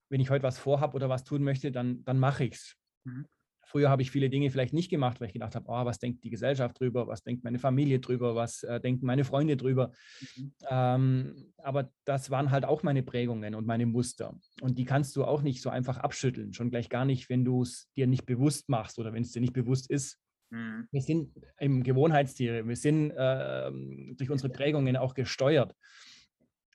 wenn 0.09 0.19
ich 0.19 0.29
heute 0.29 0.43
was 0.43 0.59
vorhabe 0.59 0.95
oder 0.95 1.09
was 1.09 1.23
tun 1.23 1.43
möchte, 1.43 1.71
dann, 1.71 2.03
dann 2.03 2.19
mache 2.19 2.45
ich 2.45 2.55
es. 2.55 2.75
Mhm. 3.03 3.25
Früher 3.73 3.89
habe 3.89 4.03
ich 4.03 4.11
viele 4.11 4.29
Dinge 4.29 4.51
vielleicht 4.51 4.71
nicht 4.71 4.91
gemacht, 4.91 5.19
weil 5.19 5.29
ich 5.29 5.33
gedacht 5.33 5.55
habe, 5.55 5.65
oh, 5.67 5.83
was 5.83 5.97
denkt 5.97 6.23
die 6.23 6.29
Gesellschaft 6.29 6.79
drüber, 6.79 7.07
was 7.07 7.23
denkt 7.23 7.43
meine 7.43 7.57
Familie 7.57 7.99
drüber, 7.99 8.35
was 8.35 8.61
äh, 8.61 8.79
denken 8.79 9.07
meine 9.07 9.23
Freunde 9.23 9.57
drüber. 9.57 9.91
Mhm. 10.37 10.53
Ähm, 10.69 11.53
aber 11.57 11.89
das 12.05 12.29
waren 12.29 12.51
halt 12.51 12.65
auch 12.65 12.83
meine 12.83 13.01
Prägungen 13.01 13.55
und 13.55 13.65
meine 13.65 13.87
Muster. 13.87 14.39
Und 14.61 14.77
die 14.77 14.85
kannst 14.85 15.15
du 15.15 15.25
auch 15.25 15.41
nicht 15.41 15.59
so 15.59 15.71
einfach 15.71 15.97
abschütteln, 15.97 16.53
schon 16.53 16.69
gleich 16.69 16.87
gar 16.87 17.03
nicht, 17.03 17.31
wenn 17.31 17.43
du 17.43 17.63
es 17.63 17.89
dir 17.97 18.05
nicht 18.05 18.27
bewusst 18.27 18.69
machst 18.69 18.99
oder 18.99 19.11
wenn 19.11 19.23
es 19.23 19.31
dir 19.31 19.41
nicht 19.41 19.53
bewusst 19.53 19.89
ist. 19.89 20.19
Mhm. 20.51 20.87
Wir 20.91 21.01
sind 21.01 21.31
im 21.57 21.81
Gewohnheitstiere, 21.81 22.67
wir 22.67 22.75
sind 22.75 23.09
äh, 23.09 23.71
durch 24.13 24.29
unsere 24.29 24.53
Prägungen 24.53 24.97
auch 24.97 25.15
gesteuert 25.15 25.73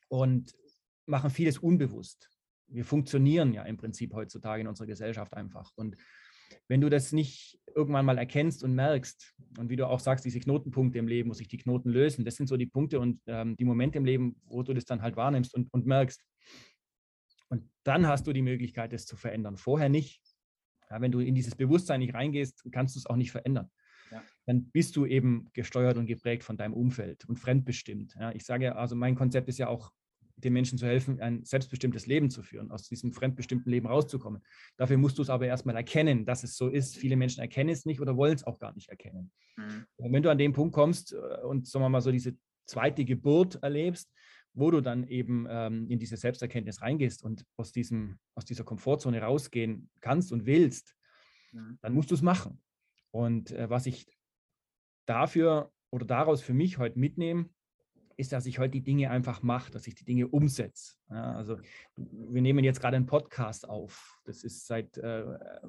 und 0.08 0.52
machen 1.06 1.30
vieles 1.30 1.58
unbewusst. 1.58 2.28
Wir 2.66 2.84
funktionieren 2.84 3.54
ja 3.54 3.62
im 3.62 3.76
Prinzip 3.76 4.12
heutzutage 4.14 4.62
in 4.62 4.66
unserer 4.66 4.88
Gesellschaft 4.88 5.32
einfach. 5.34 5.70
Und 5.76 5.96
wenn 6.68 6.80
du 6.80 6.88
das 6.88 7.12
nicht 7.12 7.58
irgendwann 7.74 8.06
mal 8.06 8.18
erkennst 8.18 8.62
und 8.64 8.74
merkst, 8.74 9.34
und 9.58 9.70
wie 9.70 9.76
du 9.76 9.86
auch 9.86 10.00
sagst, 10.00 10.24
diese 10.24 10.40
Knotenpunkte 10.40 10.98
im 10.98 11.08
Leben, 11.08 11.30
wo 11.30 11.34
sich 11.34 11.48
die 11.48 11.58
Knoten 11.58 11.90
lösen, 11.90 12.24
das 12.24 12.36
sind 12.36 12.48
so 12.48 12.56
die 12.56 12.66
Punkte 12.66 13.00
und 13.00 13.20
ähm, 13.26 13.56
die 13.56 13.64
Momente 13.64 13.98
im 13.98 14.04
Leben, 14.04 14.36
wo 14.44 14.62
du 14.62 14.74
das 14.74 14.84
dann 14.84 15.02
halt 15.02 15.16
wahrnimmst 15.16 15.54
und, 15.54 15.72
und 15.72 15.86
merkst. 15.86 16.24
Und 17.48 17.68
dann 17.84 18.06
hast 18.06 18.26
du 18.26 18.32
die 18.32 18.42
Möglichkeit, 18.42 18.92
das 18.92 19.06
zu 19.06 19.16
verändern. 19.16 19.56
Vorher 19.56 19.88
nicht. 19.88 20.20
Ja, 20.90 21.00
wenn 21.00 21.12
du 21.12 21.20
in 21.20 21.34
dieses 21.34 21.54
Bewusstsein 21.54 22.00
nicht 22.00 22.14
reingehst, 22.14 22.64
kannst 22.72 22.94
du 22.94 23.00
es 23.00 23.06
auch 23.06 23.16
nicht 23.16 23.30
verändern. 23.30 23.70
Ja. 24.10 24.22
Dann 24.46 24.70
bist 24.70 24.96
du 24.96 25.04
eben 25.06 25.48
gesteuert 25.52 25.98
und 25.98 26.06
geprägt 26.06 26.44
von 26.44 26.56
deinem 26.56 26.74
Umfeld 26.74 27.26
und 27.26 27.36
fremdbestimmt. 27.36 28.14
Ja, 28.18 28.32
ich 28.32 28.44
sage, 28.44 28.76
also 28.76 28.96
mein 28.96 29.14
Konzept 29.14 29.48
ist 29.48 29.58
ja 29.58 29.68
auch 29.68 29.92
den 30.38 30.52
Menschen 30.52 30.78
zu 30.78 30.86
helfen, 30.86 31.20
ein 31.20 31.44
selbstbestimmtes 31.44 32.06
Leben 32.06 32.30
zu 32.30 32.42
führen, 32.42 32.70
aus 32.70 32.88
diesem 32.88 33.12
fremdbestimmten 33.12 33.70
Leben 33.70 33.86
rauszukommen. 33.86 34.42
Dafür 34.76 34.96
musst 34.96 35.18
du 35.18 35.22
es 35.22 35.30
aber 35.30 35.46
erstmal 35.46 35.76
erkennen, 35.76 36.24
dass 36.24 36.44
es 36.44 36.56
so 36.56 36.68
ist. 36.68 36.96
Viele 36.96 37.16
Menschen 37.16 37.40
erkennen 37.40 37.70
es 37.70 37.84
nicht 37.84 38.00
oder 38.00 38.16
wollen 38.16 38.34
es 38.34 38.44
auch 38.44 38.58
gar 38.58 38.74
nicht 38.74 38.88
erkennen. 38.88 39.30
Mhm. 39.56 39.84
Und 39.96 40.12
wenn 40.12 40.22
du 40.22 40.30
an 40.30 40.38
den 40.38 40.52
Punkt 40.52 40.74
kommst 40.74 41.12
äh, 41.12 41.16
und 41.44 41.66
sagen 41.66 41.84
wir 41.84 41.88
mal 41.88 42.00
so 42.00 42.12
diese 42.12 42.36
zweite 42.66 43.04
Geburt 43.04 43.56
erlebst, 43.62 44.10
wo 44.54 44.70
du 44.70 44.80
dann 44.80 45.06
eben 45.06 45.46
ähm, 45.48 45.88
in 45.88 45.98
diese 45.98 46.16
Selbsterkenntnis 46.16 46.82
reingehst 46.82 47.22
und 47.22 47.44
aus, 47.56 47.72
diesem, 47.72 48.18
aus 48.34 48.44
dieser 48.44 48.64
Komfortzone 48.64 49.20
rausgehen 49.20 49.90
kannst 50.00 50.32
und 50.32 50.46
willst, 50.46 50.94
mhm. 51.52 51.78
dann 51.80 51.92
musst 51.94 52.10
du 52.10 52.14
es 52.14 52.22
machen. 52.22 52.60
Und 53.10 53.50
äh, 53.52 53.70
was 53.70 53.86
ich 53.86 54.06
dafür 55.06 55.72
oder 55.90 56.06
daraus 56.06 56.42
für 56.42 56.54
mich 56.54 56.78
heute 56.78 56.98
mitnehme, 56.98 57.48
ist, 58.18 58.32
dass 58.32 58.46
ich 58.46 58.58
heute 58.58 58.72
die 58.72 58.82
Dinge 58.82 59.10
einfach 59.10 59.42
mache, 59.42 59.70
dass 59.70 59.86
ich 59.86 59.94
die 59.94 60.04
Dinge 60.04 60.26
umsetze. 60.26 60.94
Ja, 61.08 61.36
also 61.36 61.56
wir 61.96 62.42
nehmen 62.42 62.64
jetzt 62.64 62.80
gerade 62.80 62.96
einen 62.96 63.06
Podcast 63.06 63.68
auf. 63.68 64.18
Das 64.24 64.42
ist 64.42 64.66
seit 64.66 64.98
äh, 64.98 65.24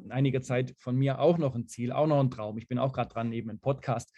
einiger 0.09 0.41
Zeit 0.41 0.73
von 0.79 0.95
mir 0.95 1.19
auch 1.19 1.37
noch 1.37 1.55
ein 1.55 1.67
Ziel, 1.67 1.91
auch 1.91 2.07
noch 2.07 2.19
ein 2.19 2.31
Traum. 2.31 2.57
Ich 2.57 2.67
bin 2.67 2.79
auch 2.79 2.91
gerade 2.91 3.09
dran, 3.09 3.31
eben 3.31 3.51
einen 3.51 3.59
Podcast 3.59 4.11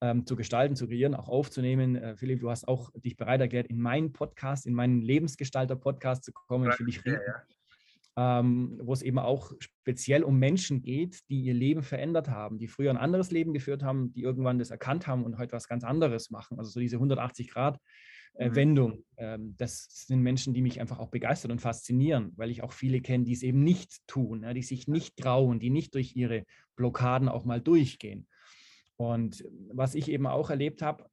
ähm, 0.00 0.24
zu 0.24 0.36
gestalten, 0.36 0.76
zu 0.76 0.86
kreieren, 0.86 1.14
auch 1.14 1.28
aufzunehmen. 1.28 1.96
Äh, 1.96 2.16
Philipp, 2.16 2.40
du 2.40 2.50
hast 2.50 2.68
auch 2.68 2.90
dich 2.94 3.16
bereit 3.16 3.40
erklärt, 3.40 3.66
in 3.66 3.80
meinen 3.80 4.12
Podcast, 4.12 4.64
in 4.64 4.74
meinen 4.74 5.02
Lebensgestalter-Podcast 5.02 6.24
zu 6.24 6.32
kommen. 6.32 6.70
Finde 6.72 6.90
ich 6.90 7.02
ja, 7.04 7.12
ja 7.14 7.42
ähm, 8.16 8.78
wo 8.82 8.92
es 8.92 9.02
eben 9.02 9.18
auch 9.18 9.52
speziell 9.58 10.22
um 10.22 10.38
Menschen 10.38 10.82
geht, 10.82 11.20
die 11.30 11.40
ihr 11.42 11.54
Leben 11.54 11.82
verändert 11.82 12.28
haben, 12.28 12.58
die 12.58 12.68
früher 12.68 12.90
ein 12.90 12.98
anderes 12.98 13.30
Leben 13.30 13.52
geführt 13.54 13.82
haben, 13.82 14.12
die 14.12 14.22
irgendwann 14.22 14.58
das 14.58 14.70
erkannt 14.70 15.06
haben 15.06 15.24
und 15.24 15.38
heute 15.38 15.52
was 15.52 15.66
ganz 15.66 15.82
anderes 15.82 16.30
machen. 16.30 16.58
Also 16.58 16.70
so 16.70 16.80
diese 16.80 16.96
180 16.96 17.48
Grad. 17.48 17.78
Äh. 18.34 18.54
Wendung. 18.54 19.04
Ähm, 19.18 19.54
das 19.58 20.06
sind 20.06 20.22
Menschen, 20.22 20.54
die 20.54 20.62
mich 20.62 20.80
einfach 20.80 20.98
auch 20.98 21.10
begeistern 21.10 21.50
und 21.50 21.60
faszinieren, 21.60 22.32
weil 22.36 22.50
ich 22.50 22.62
auch 22.62 22.72
viele 22.72 23.00
kenne, 23.00 23.24
die 23.24 23.32
es 23.32 23.42
eben 23.42 23.62
nicht 23.62 24.06
tun, 24.06 24.42
ja, 24.42 24.54
die 24.54 24.62
sich 24.62 24.88
nicht 24.88 25.18
trauen, 25.18 25.60
die 25.60 25.70
nicht 25.70 25.94
durch 25.94 26.16
ihre 26.16 26.44
Blockaden 26.76 27.28
auch 27.28 27.44
mal 27.44 27.60
durchgehen. 27.60 28.26
Und 28.96 29.44
was 29.70 29.94
ich 29.94 30.08
eben 30.08 30.26
auch 30.26 30.48
erlebt 30.48 30.80
habe, 30.80 31.06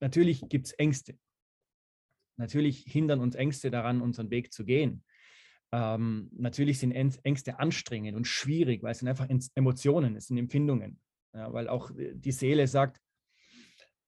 natürlich 0.00 0.48
gibt 0.48 0.66
es 0.66 0.72
Ängste. 0.74 1.18
Natürlich 2.36 2.84
hindern 2.86 3.20
uns 3.20 3.34
Ängste 3.34 3.70
daran, 3.70 4.00
unseren 4.00 4.30
Weg 4.30 4.52
zu 4.52 4.64
gehen. 4.64 5.02
Ähm, 5.72 6.30
natürlich 6.32 6.78
sind 6.78 6.92
Ängste 6.92 7.58
anstrengend 7.58 8.16
und 8.16 8.26
schwierig, 8.26 8.82
weil 8.82 8.92
es 8.92 9.00
sind 9.00 9.08
einfach 9.08 9.28
Emotionen, 9.54 10.16
es 10.16 10.26
sind 10.26 10.38
Empfindungen. 10.38 10.98
Ja, 11.34 11.52
weil 11.52 11.68
auch 11.68 11.90
äh, 11.90 12.14
die 12.14 12.32
Seele 12.32 12.66
sagt, 12.66 13.00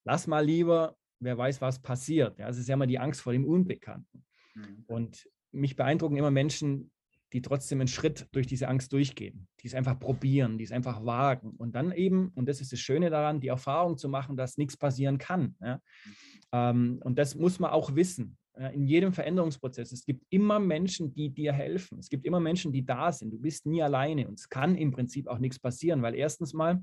lass 0.04 0.26
mal 0.26 0.44
lieber, 0.44 0.96
wer 1.20 1.36
weiß, 1.36 1.60
was 1.60 1.80
passiert. 1.80 2.38
Ja, 2.38 2.48
es 2.48 2.56
ist 2.56 2.68
ja 2.68 2.74
immer 2.74 2.86
die 2.86 2.98
Angst 2.98 3.20
vor 3.20 3.32
dem 3.32 3.44
Unbekannten. 3.44 4.24
Mhm. 4.54 4.84
Und 4.86 5.28
mich 5.52 5.76
beeindrucken 5.76 6.16
immer 6.16 6.30
Menschen, 6.30 6.90
die 7.32 7.42
trotzdem 7.42 7.80
einen 7.80 7.88
Schritt 7.88 8.26
durch 8.32 8.46
diese 8.46 8.66
Angst 8.66 8.92
durchgehen, 8.92 9.46
die 9.60 9.68
es 9.68 9.74
einfach 9.74 10.00
probieren, 10.00 10.58
die 10.58 10.64
es 10.64 10.72
einfach 10.72 11.04
wagen. 11.04 11.50
Und 11.50 11.76
dann 11.76 11.92
eben, 11.92 12.30
und 12.34 12.48
das 12.48 12.60
ist 12.60 12.72
das 12.72 12.80
Schöne 12.80 13.10
daran, 13.10 13.40
die 13.40 13.48
Erfahrung 13.48 13.98
zu 13.98 14.08
machen, 14.08 14.36
dass 14.36 14.56
nichts 14.56 14.76
passieren 14.76 15.18
kann. 15.18 15.54
Ja? 15.60 15.76
Mhm. 15.76 16.14
Ähm, 16.52 17.00
und 17.04 17.18
das 17.18 17.34
muss 17.34 17.60
man 17.60 17.70
auch 17.70 17.94
wissen 17.94 18.38
in 18.72 18.86
jedem 18.86 19.12
Veränderungsprozess. 19.12 19.92
Es 19.92 20.04
gibt 20.04 20.24
immer 20.30 20.58
Menschen, 20.58 21.14
die 21.14 21.30
dir 21.30 21.52
helfen. 21.52 21.98
Es 21.98 22.08
gibt 22.08 22.26
immer 22.26 22.40
Menschen, 22.40 22.72
die 22.72 22.84
da 22.84 23.12
sind. 23.12 23.30
Du 23.32 23.38
bist 23.38 23.64
nie 23.64 23.82
alleine 23.82 24.28
und 24.28 24.38
es 24.38 24.48
kann 24.48 24.76
im 24.76 24.90
Prinzip 24.90 25.28
auch 25.28 25.38
nichts 25.38 25.58
passieren, 25.58 26.02
weil 26.02 26.14
erstens 26.14 26.52
mal, 26.52 26.82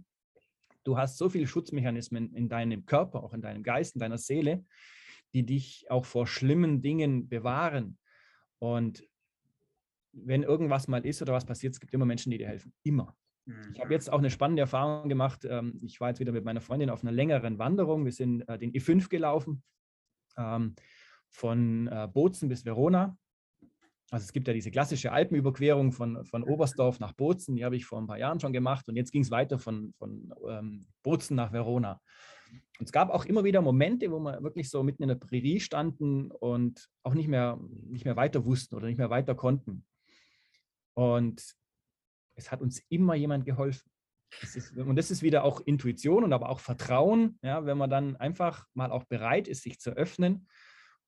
du 0.84 0.98
hast 0.98 1.18
so 1.18 1.30
viele 1.30 1.46
Schutzmechanismen 1.46 2.34
in 2.34 2.50
deinem 2.50 2.86
Körper, 2.86 3.24
auch 3.24 3.34
in 3.34 3.42
deinem 3.42 3.64
Geist, 3.64 3.96
in 3.96 4.00
deiner 4.00 4.18
Seele, 4.18 4.66
die 5.34 5.46
dich 5.46 5.86
auch 5.90 6.06
vor 6.06 6.26
schlimmen 6.26 6.82
Dingen 6.82 7.28
bewahren. 7.28 7.98
Und 8.60 9.04
wenn 10.14 10.44
irgendwas 10.44 10.88
mal 10.88 11.06
ist 11.06 11.22
oder 11.22 11.34
was 11.34 11.46
passiert, 11.46 11.74
es 11.74 11.80
gibt 11.80 11.94
immer 11.94 12.06
Menschen, 12.06 12.32
die 12.32 12.38
dir 12.38 12.48
helfen. 12.48 12.74
Immer. 12.84 13.16
Ich 13.72 13.80
habe 13.80 13.88
mhm. 13.88 13.92
jetzt 13.92 14.12
auch 14.12 14.18
eine 14.18 14.30
spannende 14.30 14.62
Erfahrung 14.62 15.08
gemacht. 15.10 15.46
Ähm, 15.50 15.80
ich 15.82 16.02
war 16.02 16.10
jetzt 16.10 16.20
wieder 16.20 16.32
mit 16.32 16.44
meiner 16.44 16.62
Freundin 16.62 16.90
auf 16.90 17.02
einer 17.02 17.14
längeren 17.14 17.60
Wanderung. 17.60 18.04
Wir 18.04 18.12
sind 18.12 18.42
äh, 18.50 18.58
den 18.58 18.74
E5 18.74 19.10
gelaufen. 19.10 19.64
Von 21.32 21.88
äh, 21.88 22.08
Bozen 22.12 22.50
bis 22.50 22.66
Verona. 22.66 23.18
Also 24.10 24.24
es 24.24 24.32
gibt 24.32 24.48
ja 24.48 24.54
diese 24.54 24.72
klassische 24.72 25.12
Alpenüberquerung 25.12 25.92
von, 25.92 26.24
von 26.26 26.44
Oberstdorf 26.44 27.00
nach 27.00 27.12
Bozen, 27.12 27.58
die 27.58 27.66
habe 27.66 27.76
ich 27.76 27.86
vor 27.86 28.00
ein 28.00 28.08
paar 28.08 28.18
Jahren 28.18 28.40
schon 28.40 28.54
gemacht 28.54 28.88
und 28.88 28.96
jetzt 28.96 29.12
ging 29.12 29.22
es 29.22 29.32
weiter 29.32 29.60
von, 29.60 29.94
von 29.98 30.34
ähm, 30.48 30.88
Bozen 31.04 31.36
nach 31.36 31.52
Verona. 31.52 32.00
Und 32.80 32.86
es 32.86 32.94
gab 32.94 33.10
auch 33.10 33.26
immer 33.26 33.44
wieder 33.44 33.62
Momente, 33.62 34.10
wo 34.10 34.20
wir 34.20 34.42
wirklich 34.42 34.70
so 34.70 34.82
mitten 34.82 35.04
in 35.04 35.10
der 35.10 35.16
Prärie 35.16 35.60
standen 35.60 36.32
und 36.32 36.88
auch 37.04 37.14
nicht 37.14 37.28
mehr, 37.28 37.60
nicht 37.84 38.06
mehr 38.06 38.16
weiter 38.16 38.46
wussten 38.46 38.76
oder 38.76 38.88
nicht 38.88 38.98
mehr 38.98 39.10
weiter 39.10 39.36
konnten. 39.36 39.86
Und 40.94 41.44
es 42.36 42.50
hat 42.50 42.62
uns 42.62 42.82
immer 42.88 43.16
jemand 43.16 43.46
geholfen. 43.46 43.92
Das 44.42 44.56
ist, 44.56 44.76
und 44.78 44.96
das 44.96 45.12
ist 45.12 45.22
wieder 45.22 45.44
auch 45.44 45.60
Intuition 45.62 46.24
und 46.24 46.34
aber 46.34 46.50
auch 46.50 46.60
Vertrauen, 46.60 47.40
ja, 47.42 47.66
wenn 47.66 47.78
man 47.78 47.90
dann 47.90 48.16
einfach 48.16 48.68
mal 48.74 48.92
auch 48.92 49.06
bereit 49.06 49.48
ist, 49.48 49.64
sich 49.64 49.80
zu 49.80 49.92
öffnen 49.92 50.48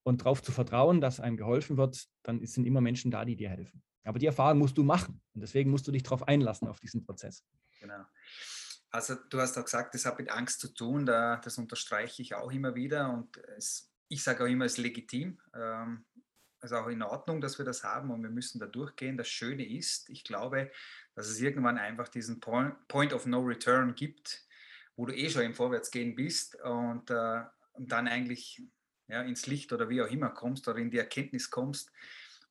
und 0.04 0.22
darauf 0.22 0.42
zu 0.42 0.52
vertrauen, 0.52 1.02
dass 1.02 1.20
einem 1.20 1.38
geholfen 1.38 1.78
wird, 1.78 2.08
dann 2.24 2.46
sind 2.46 2.66
immer 2.66 2.82
Menschen 2.82 3.12
da, 3.12 3.26
die 3.26 3.36
dir 3.36 3.50
helfen. 3.50 3.84
Aber 4.04 4.20
die 4.20 4.26
Erfahrung 4.26 4.60
musst 4.60 4.78
du 4.78 4.84
machen 4.84 5.22
und 5.34 5.42
deswegen 5.42 5.70
musst 5.70 5.88
du 5.88 5.92
dich 5.92 6.04
darauf 6.04 6.28
einlassen, 6.28 6.68
auf 6.68 6.80
diesen 6.80 7.06
Prozess. 7.06 7.46
Genau. 7.80 8.06
Also 8.92 9.16
du 9.30 9.40
hast 9.40 9.58
auch 9.58 9.66
gesagt, 9.66 9.94
das 9.94 10.06
hat 10.06 10.18
mit 10.18 10.32
Angst 10.32 10.62
zu 10.62 10.74
tun, 10.74 11.06
da, 11.06 11.38
das 11.38 11.58
unterstreiche 11.58 12.22
ich 12.22 12.34
auch 12.34 12.52
immer 12.52 12.74
wieder 12.76 13.12
und 13.14 13.38
es, 13.56 13.92
ich 14.08 14.24
sage 14.24 14.44
auch 14.44 14.48
immer, 14.48 14.66
es 14.66 14.74
ist 14.74 14.78
legitim. 14.80 15.40
Ähm, 15.54 16.06
also 16.62 16.78
auch 16.78 16.88
in 16.88 17.04
Ordnung, 17.04 17.40
dass 17.40 17.58
wir 17.58 17.66
das 17.66 17.84
haben 17.84 18.12
und 18.12 18.22
wir 18.22 18.30
müssen 18.30 18.60
da 18.60 18.66
durchgehen. 18.66 19.18
Das 19.18 19.30
Schöne 19.30 19.66
ist, 19.66 20.10
ich 20.10 20.24
glaube, 20.24 20.72
dass 21.16 21.28
es 21.28 21.40
irgendwann 21.40 21.78
einfach 21.78 22.10
diesen 22.10 22.40
Point 22.40 23.14
of 23.14 23.26
No 23.26 23.42
Return 23.42 23.96
gibt, 23.96 24.46
wo 24.96 25.06
du 25.06 25.16
eh 25.16 25.30
schon 25.30 25.44
im 25.44 25.54
Vorwärtsgehen 25.54 26.16
bist 26.16 26.56
und, 26.62 27.10
äh, 27.12 27.44
und 27.74 27.92
dann 27.92 28.08
eigentlich 28.08 28.64
ja, 29.10 29.22
ins 29.24 29.48
Licht 29.48 29.74
oder 29.74 29.90
wie 29.90 30.02
auch 30.02 30.08
immer 30.08 30.30
kommst 30.30 30.68
oder 30.68 30.80
in 30.80 30.90
die 30.90 30.98
Erkenntnis 30.98 31.50
kommst. 31.50 31.92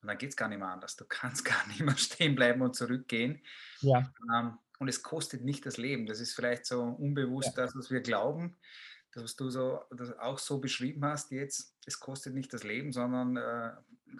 Und 0.01 0.07
dann 0.07 0.17
geht 0.17 0.29
es 0.29 0.37
gar 0.37 0.47
nicht 0.47 0.59
mehr 0.59 0.69
anders. 0.69 0.95
Du 0.95 1.05
kannst 1.05 1.43
gar 1.45 1.67
nicht 1.67 1.81
mehr 1.81 1.97
stehen 1.97 2.35
bleiben 2.35 2.61
und 2.61 2.75
zurückgehen. 2.75 3.41
Ja. 3.81 4.13
Ähm, 4.33 4.57
und 4.77 4.87
es 4.87 5.03
kostet 5.03 5.43
nicht 5.43 5.65
das 5.65 5.77
Leben. 5.77 6.05
Das 6.05 6.19
ist 6.19 6.33
vielleicht 6.33 6.65
so 6.65 6.83
unbewusst 6.83 7.57
ja. 7.57 7.65
das, 7.65 7.75
was 7.75 7.91
wir 7.91 8.01
glauben 8.01 8.57
das, 9.11 9.23
was 9.23 9.35
du 9.35 9.49
so 9.49 9.83
das 9.91 10.17
auch 10.19 10.37
so 10.37 10.59
beschrieben 10.59 11.03
hast 11.05 11.31
jetzt, 11.31 11.75
es 11.85 11.99
kostet 11.99 12.33
nicht 12.33 12.53
das 12.53 12.63
Leben, 12.63 12.91
sondern 12.91 13.37
äh, 13.37 13.71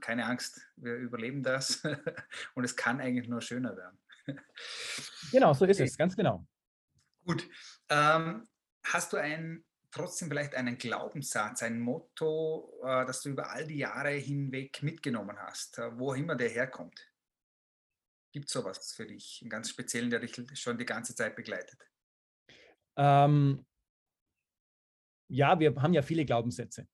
keine 0.02 0.25
Angst, 0.25 0.62
wir 0.78 0.95
überleben 0.95 1.43
das 1.43 1.84
und 2.56 2.63
es 2.63 2.75
kann 2.75 2.99
eigentlich 2.99 3.28
nur 3.28 3.41
schöner 3.41 3.75
werden. 3.75 3.99
Genau, 5.32 5.54
so 5.54 5.65
ist 5.65 5.80
es, 5.80 5.97
ganz 5.97 6.15
genau. 6.15 6.45
Gut. 7.25 7.47
Ähm, 7.89 8.47
hast 8.84 9.13
du 9.13 9.17
ein, 9.17 9.63
trotzdem 9.91 10.30
vielleicht 10.30 10.56
einen 10.56 10.78
Glaubenssatz, 10.78 11.63
ein 11.63 11.80
Motto, 11.80 12.73
äh, 12.84 13.06
das 13.06 13.21
du 13.21 13.30
über 13.30 13.52
all 13.52 13.65
die 13.65 13.78
Jahre 13.78 14.12
hinweg 14.12 14.82
mitgenommen 14.84 15.38
hast, 15.39 15.78
äh, 15.78 15.97
wo 15.97 16.13
immer 16.13 16.36
der 16.36 16.49
herkommt? 16.49 17.08
Gibt 18.32 18.45
es 18.45 18.52
sowas 18.52 18.93
für 18.93 19.08
dich, 19.08 19.39
einen 19.41 19.49
ganz 19.49 19.69
speziellen, 19.69 20.10
der 20.10 20.19
dich 20.19 20.36
schon 20.54 20.78
die 20.78 20.86
ganze 20.86 21.15
Zeit 21.15 21.36
begleitet? 21.36 21.80
Ähm, 22.95 23.65
ja, 25.30 25.60
wir 25.60 25.75
haben 25.75 25.93
ja 25.93 26.02
viele 26.02 26.25
Glaubenssätze. 26.25 26.88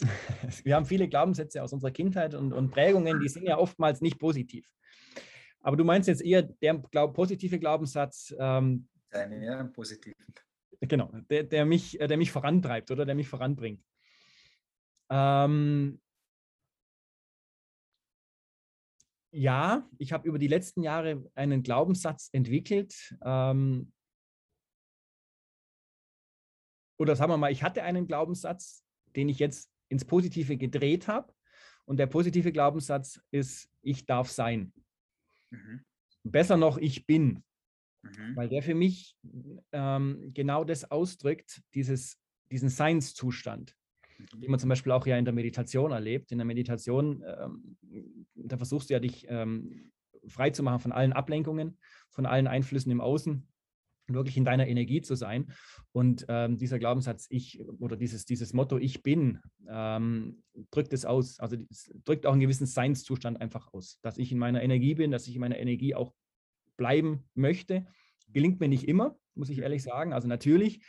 Wir 0.64 0.76
haben 0.76 0.86
viele 0.86 1.08
Glaubenssätze 1.08 1.60
aus 1.60 1.72
unserer 1.72 1.90
Kindheit 1.90 2.32
und, 2.34 2.52
und 2.52 2.70
Prägungen, 2.70 3.18
die 3.18 3.28
sind 3.28 3.42
ja 3.42 3.58
oftmals 3.58 4.00
nicht 4.00 4.20
positiv. 4.20 4.72
Aber 5.60 5.76
du 5.76 5.82
meinst 5.82 6.06
jetzt 6.06 6.22
eher 6.22 6.42
der 6.42 6.78
glaub, 6.78 7.14
positive 7.14 7.58
Glaubenssatz. 7.58 8.32
Ähm, 8.38 8.88
Deine, 9.10 9.44
ja, 9.44 9.64
positiven. 9.64 10.24
Genau, 10.80 11.10
der, 11.28 11.44
der, 11.44 11.64
mich, 11.64 11.98
der 11.98 12.16
mich 12.16 12.30
vorantreibt 12.30 12.90
oder 12.90 13.04
der 13.04 13.14
mich 13.14 13.28
voranbringt. 13.28 13.84
Ähm, 15.10 16.00
ja, 19.32 19.88
ich 19.98 20.12
habe 20.12 20.28
über 20.28 20.38
die 20.38 20.46
letzten 20.46 20.82
Jahre 20.82 21.28
einen 21.34 21.62
Glaubenssatz 21.62 22.28
entwickelt, 22.32 23.16
ähm, 23.22 23.92
oder 26.98 27.14
sagen 27.14 27.32
wir 27.32 27.36
mal, 27.36 27.52
ich 27.52 27.62
hatte 27.62 27.82
einen 27.82 28.06
Glaubenssatz, 28.06 28.84
den 29.14 29.28
ich 29.28 29.38
jetzt 29.38 29.70
ins 29.88 30.04
Positive 30.04 30.56
gedreht 30.56 31.08
habe. 31.08 31.32
Und 31.86 31.96
der 31.96 32.06
positive 32.06 32.52
Glaubenssatz 32.52 33.20
ist, 33.30 33.70
ich 33.80 34.04
darf 34.04 34.30
sein. 34.30 34.72
Mhm. 35.50 35.84
Besser 36.24 36.56
noch, 36.56 36.76
ich 36.76 37.06
bin. 37.06 37.42
Mhm. 38.02 38.36
Weil 38.36 38.48
der 38.48 38.62
für 38.62 38.74
mich 38.74 39.16
ähm, 39.72 40.30
genau 40.34 40.64
das 40.64 40.90
ausdrückt, 40.90 41.62
dieses, 41.74 42.18
diesen 42.50 42.68
Seinszustand, 42.68 43.74
mhm. 44.18 44.40
den 44.40 44.50
man 44.50 44.60
zum 44.60 44.68
Beispiel 44.68 44.92
auch 44.92 45.06
ja 45.06 45.16
in 45.16 45.24
der 45.24 45.34
Meditation 45.34 45.92
erlebt. 45.92 46.32
In 46.32 46.38
der 46.38 46.46
Meditation, 46.46 47.24
ähm, 47.26 47.76
da 48.34 48.56
versuchst 48.56 48.90
du 48.90 48.94
ja 48.94 49.00
dich 49.00 49.26
ähm, 49.28 49.90
frei 50.26 50.50
zu 50.50 50.62
machen 50.62 50.80
von 50.80 50.92
allen 50.92 51.12
Ablenkungen, 51.12 51.78
von 52.10 52.26
allen 52.26 52.46
Einflüssen 52.46 52.92
im 52.92 53.00
Außen 53.00 53.46
wirklich 54.14 54.36
in 54.36 54.44
deiner 54.44 54.66
Energie 54.66 55.00
zu 55.00 55.14
sein. 55.14 55.52
Und 55.92 56.26
ähm, 56.28 56.56
dieser 56.56 56.78
Glaubenssatz, 56.78 57.26
ich 57.30 57.60
oder 57.78 57.96
dieses, 57.96 58.24
dieses 58.24 58.52
Motto, 58.52 58.78
ich 58.78 59.02
bin, 59.02 59.40
ähm, 59.68 60.42
drückt 60.70 60.92
es 60.92 61.04
aus. 61.04 61.38
Also 61.40 61.56
es 61.70 61.92
drückt 62.04 62.26
auch 62.26 62.32
einen 62.32 62.40
gewissen 62.40 62.66
Seinszustand 62.66 63.40
einfach 63.40 63.72
aus, 63.72 63.98
dass 64.02 64.18
ich 64.18 64.32
in 64.32 64.38
meiner 64.38 64.62
Energie 64.62 64.94
bin, 64.94 65.10
dass 65.10 65.26
ich 65.28 65.34
in 65.34 65.40
meiner 65.40 65.58
Energie 65.58 65.94
auch 65.94 66.14
bleiben 66.78 67.28
möchte. 67.34 67.86
Gelingt 68.32 68.60
mir 68.60 68.68
nicht 68.68 68.88
immer, 68.88 69.18
muss 69.34 69.50
ich 69.50 69.58
ehrlich 69.58 69.82
sagen. 69.82 70.14
Also 70.14 70.26
natürlich, 70.28 70.80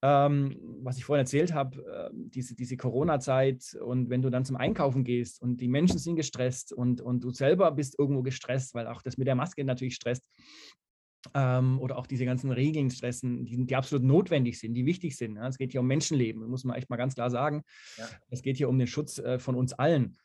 ähm, 0.00 0.56
was 0.82 0.96
ich 0.96 1.04
vorhin 1.04 1.24
erzählt 1.24 1.52
habe, 1.52 1.78
äh, 1.84 2.10
diese, 2.14 2.54
diese 2.54 2.78
Corona-Zeit 2.78 3.76
und 3.84 4.08
wenn 4.08 4.22
du 4.22 4.30
dann 4.30 4.46
zum 4.46 4.56
Einkaufen 4.56 5.04
gehst 5.04 5.42
und 5.42 5.60
die 5.60 5.68
Menschen 5.68 5.98
sind 5.98 6.16
gestresst 6.16 6.72
und, 6.72 7.02
und 7.02 7.22
du 7.22 7.30
selber 7.30 7.70
bist 7.72 7.98
irgendwo 7.98 8.22
gestresst, 8.22 8.74
weil 8.74 8.86
auch 8.86 9.02
das 9.02 9.18
mit 9.18 9.26
der 9.26 9.34
Maske 9.34 9.64
natürlich 9.64 9.96
stresst, 9.96 10.24
ähm, 11.32 11.80
oder 11.80 11.96
auch 11.96 12.06
diese 12.06 12.24
ganzen 12.24 12.50
Regeln 12.50 12.90
stressen, 12.90 13.44
die, 13.44 13.64
die, 13.64 13.76
absolut 13.76 14.04
notwendig 14.04 14.58
sind, 14.58 14.74
die 14.74 14.84
wichtig 14.84 15.16
sind. 15.16 15.36
Ja. 15.36 15.48
Es 15.48 15.56
geht 15.56 15.72
hier 15.72 15.80
um 15.80 15.86
Menschenleben, 15.86 16.46
muss 16.48 16.64
man 16.64 16.76
echt 16.76 16.90
mal 16.90 16.96
ganz 16.96 17.14
klar 17.14 17.30
sagen. 17.30 17.62
Ja. 17.96 18.06
Es 18.28 18.42
geht 18.42 18.56
hier 18.56 18.68
um 18.68 18.78
den 18.78 18.86
Schutz 18.86 19.18
äh, 19.18 19.38
von 19.38 19.54
uns 19.54 19.72
allen. 19.72 20.16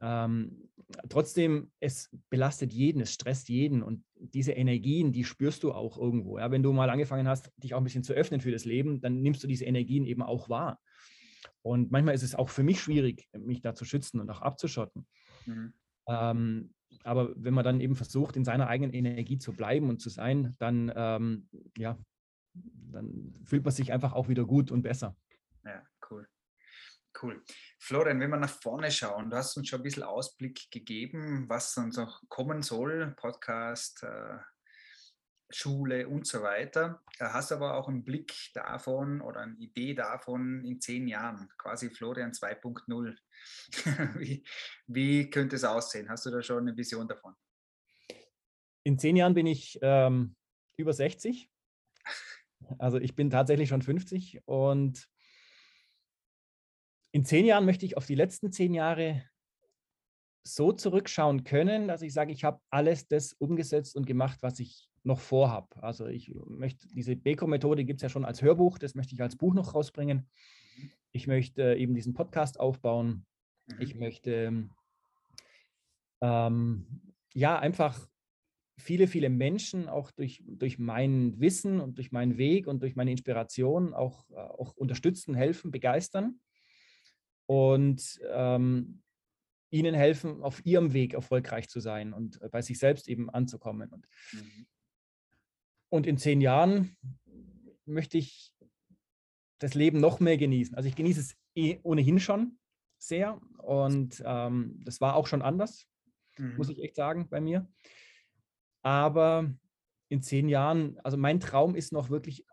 Ähm, 0.00 0.68
trotzdem, 1.08 1.70
es 1.80 2.08
belastet 2.30 2.72
jeden, 2.72 3.00
es 3.00 3.12
stresst 3.12 3.48
jeden 3.48 3.82
und 3.82 4.04
diese 4.16 4.52
Energien, 4.52 5.12
die 5.12 5.24
spürst 5.24 5.62
du 5.62 5.72
auch 5.72 5.98
irgendwo. 5.98 6.38
Ja. 6.38 6.50
Wenn 6.50 6.62
du 6.62 6.72
mal 6.72 6.90
angefangen 6.90 7.28
hast, 7.28 7.50
dich 7.56 7.74
auch 7.74 7.78
ein 7.78 7.84
bisschen 7.84 8.04
zu 8.04 8.12
öffnen 8.12 8.40
für 8.40 8.52
das 8.52 8.64
Leben, 8.64 9.00
dann 9.00 9.20
nimmst 9.22 9.42
du 9.42 9.48
diese 9.48 9.64
Energien 9.64 10.04
eben 10.04 10.22
auch 10.22 10.48
wahr. 10.48 10.80
Und 11.62 11.90
manchmal 11.90 12.14
ist 12.14 12.22
es 12.22 12.34
auch 12.34 12.48
für 12.48 12.62
mich 12.62 12.80
schwierig, 12.80 13.28
mich 13.36 13.60
da 13.60 13.74
zu 13.74 13.84
schützen 13.84 14.20
und 14.20 14.30
auch 14.30 14.40
abzuschotten. 14.40 15.06
Mhm. 15.46 15.72
Ähm, 16.08 16.74
aber 17.04 17.32
wenn 17.36 17.54
man 17.54 17.64
dann 17.64 17.80
eben 17.80 17.96
versucht, 17.96 18.36
in 18.36 18.44
seiner 18.44 18.68
eigenen 18.68 18.92
Energie 18.92 19.38
zu 19.38 19.52
bleiben 19.52 19.88
und 19.88 20.00
zu 20.00 20.08
sein, 20.08 20.54
dann, 20.58 20.92
ähm, 20.94 21.48
ja, 21.76 21.98
dann 22.54 23.34
fühlt 23.44 23.64
man 23.64 23.72
sich 23.72 23.92
einfach 23.92 24.14
auch 24.14 24.28
wieder 24.28 24.44
gut 24.44 24.70
und 24.70 24.82
besser. 24.82 25.16
Cool. 27.20 27.42
Florian, 27.78 28.20
wenn 28.20 28.30
wir 28.30 28.36
nach 28.36 28.50
vorne 28.50 28.90
schauen, 28.90 29.30
du 29.30 29.36
hast 29.36 29.56
uns 29.56 29.68
schon 29.68 29.80
ein 29.80 29.82
bisschen 29.82 30.02
Ausblick 30.02 30.70
gegeben, 30.70 31.48
was 31.48 31.76
uns 31.76 31.96
noch 31.96 32.22
kommen 32.28 32.62
soll, 32.62 33.14
Podcast, 33.16 34.02
äh, 34.02 34.38
Schule 35.50 36.08
und 36.08 36.26
so 36.26 36.42
weiter. 36.42 37.02
Hast 37.18 37.52
aber 37.52 37.74
auch 37.74 37.88
einen 37.88 38.04
Blick 38.04 38.34
davon 38.52 39.20
oder 39.20 39.40
eine 39.40 39.56
Idee 39.56 39.94
davon 39.94 40.64
in 40.64 40.80
zehn 40.80 41.08
Jahren, 41.08 41.48
quasi 41.56 41.90
Florian 41.90 42.32
2.0. 42.32 43.16
wie, 44.18 44.44
wie 44.86 45.30
könnte 45.30 45.56
es 45.56 45.64
aussehen? 45.64 46.08
Hast 46.08 46.26
du 46.26 46.30
da 46.30 46.42
schon 46.42 46.68
eine 46.68 46.76
Vision 46.76 47.08
davon? 47.08 47.34
In 48.84 48.98
zehn 48.98 49.16
Jahren 49.16 49.34
bin 49.34 49.46
ich 49.46 49.78
ähm, 49.82 50.36
über 50.76 50.92
60. 50.92 51.50
Also 52.78 52.98
ich 52.98 53.14
bin 53.14 53.30
tatsächlich 53.30 53.68
schon 53.68 53.82
50 53.82 54.42
und 54.44 55.08
in 57.12 57.24
zehn 57.24 57.46
Jahren 57.46 57.64
möchte 57.64 57.86
ich 57.86 57.96
auf 57.96 58.06
die 58.06 58.14
letzten 58.14 58.52
zehn 58.52 58.74
Jahre 58.74 59.22
so 60.44 60.72
zurückschauen 60.72 61.44
können, 61.44 61.88
dass 61.88 62.02
ich 62.02 62.12
sage, 62.12 62.32
ich 62.32 62.44
habe 62.44 62.60
alles 62.70 63.06
das 63.06 63.32
umgesetzt 63.34 63.96
und 63.96 64.06
gemacht, 64.06 64.38
was 64.40 64.60
ich 64.60 64.88
noch 65.02 65.20
vorhabe. 65.20 65.82
Also 65.82 66.06
ich 66.06 66.34
möchte, 66.46 66.88
diese 66.88 67.16
Beko-Methode 67.16 67.84
gibt 67.84 67.98
es 67.98 68.02
ja 68.02 68.08
schon 68.08 68.24
als 68.24 68.42
Hörbuch, 68.42 68.78
das 68.78 68.94
möchte 68.94 69.14
ich 69.14 69.22
als 69.22 69.36
Buch 69.36 69.54
noch 69.54 69.74
rausbringen. 69.74 70.28
Ich 71.12 71.26
möchte 71.26 71.74
eben 71.74 71.94
diesen 71.94 72.14
Podcast 72.14 72.60
aufbauen. 72.60 73.26
Ich 73.78 73.94
mhm. 73.94 74.00
möchte 74.00 74.68
ähm, 76.20 77.14
ja 77.34 77.58
einfach 77.58 78.08
viele, 78.78 79.06
viele 79.06 79.28
Menschen 79.28 79.88
auch 79.88 80.10
durch, 80.10 80.42
durch 80.46 80.78
mein 80.78 81.38
Wissen 81.40 81.80
und 81.80 81.98
durch 81.98 82.12
meinen 82.12 82.38
Weg 82.38 82.66
und 82.66 82.82
durch 82.82 82.96
meine 82.96 83.10
Inspiration 83.10 83.92
auch, 83.92 84.30
auch 84.30 84.76
unterstützen, 84.76 85.34
helfen, 85.34 85.70
begeistern 85.70 86.40
und 87.48 88.20
ähm, 88.30 89.02
ihnen 89.70 89.94
helfen, 89.94 90.42
auf 90.42 90.64
ihrem 90.64 90.92
Weg 90.92 91.14
erfolgreich 91.14 91.68
zu 91.68 91.80
sein 91.80 92.12
und 92.12 92.40
bei 92.50 92.62
sich 92.62 92.78
selbst 92.78 93.08
eben 93.08 93.28
anzukommen. 93.30 93.90
Und 93.90 94.06
mhm. 94.32 94.66
Und 95.90 96.06
in 96.06 96.18
zehn 96.18 96.40
Jahren 96.40 96.96
möchte 97.86 98.18
ich 98.18 98.54
das 99.58 99.74
Leben 99.74 100.00
noch 100.00 100.20
mehr 100.20 100.36
genießen. 100.36 100.74
Also 100.76 100.88
ich 100.88 100.96
genieße 100.96 101.20
es 101.20 101.36
eh 101.54 101.78
ohnehin 101.82 102.20
schon 102.20 102.58
sehr 102.98 103.40
und 103.58 104.22
ähm, 104.24 104.80
das 104.84 105.00
war 105.00 105.14
auch 105.14 105.26
schon 105.26 105.42
anders, 105.42 105.88
mhm. 106.36 106.56
muss 106.56 106.68
ich 106.68 106.82
echt 106.82 106.96
sagen, 106.96 107.28
bei 107.28 107.40
mir. 107.40 107.68
Aber 108.82 109.52
in 110.08 110.22
zehn 110.22 110.48
Jahren, 110.48 110.98
also 111.00 111.16
mein 111.16 111.40
Traum 111.40 111.74
ist 111.74 111.92
noch 111.92 112.10
wirklich 112.10 112.44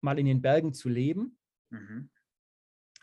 mal 0.00 0.18
in 0.18 0.26
den 0.26 0.42
Bergen 0.42 0.74
zu 0.74 0.88
leben. 0.88 1.38
Mhm. 1.70 2.10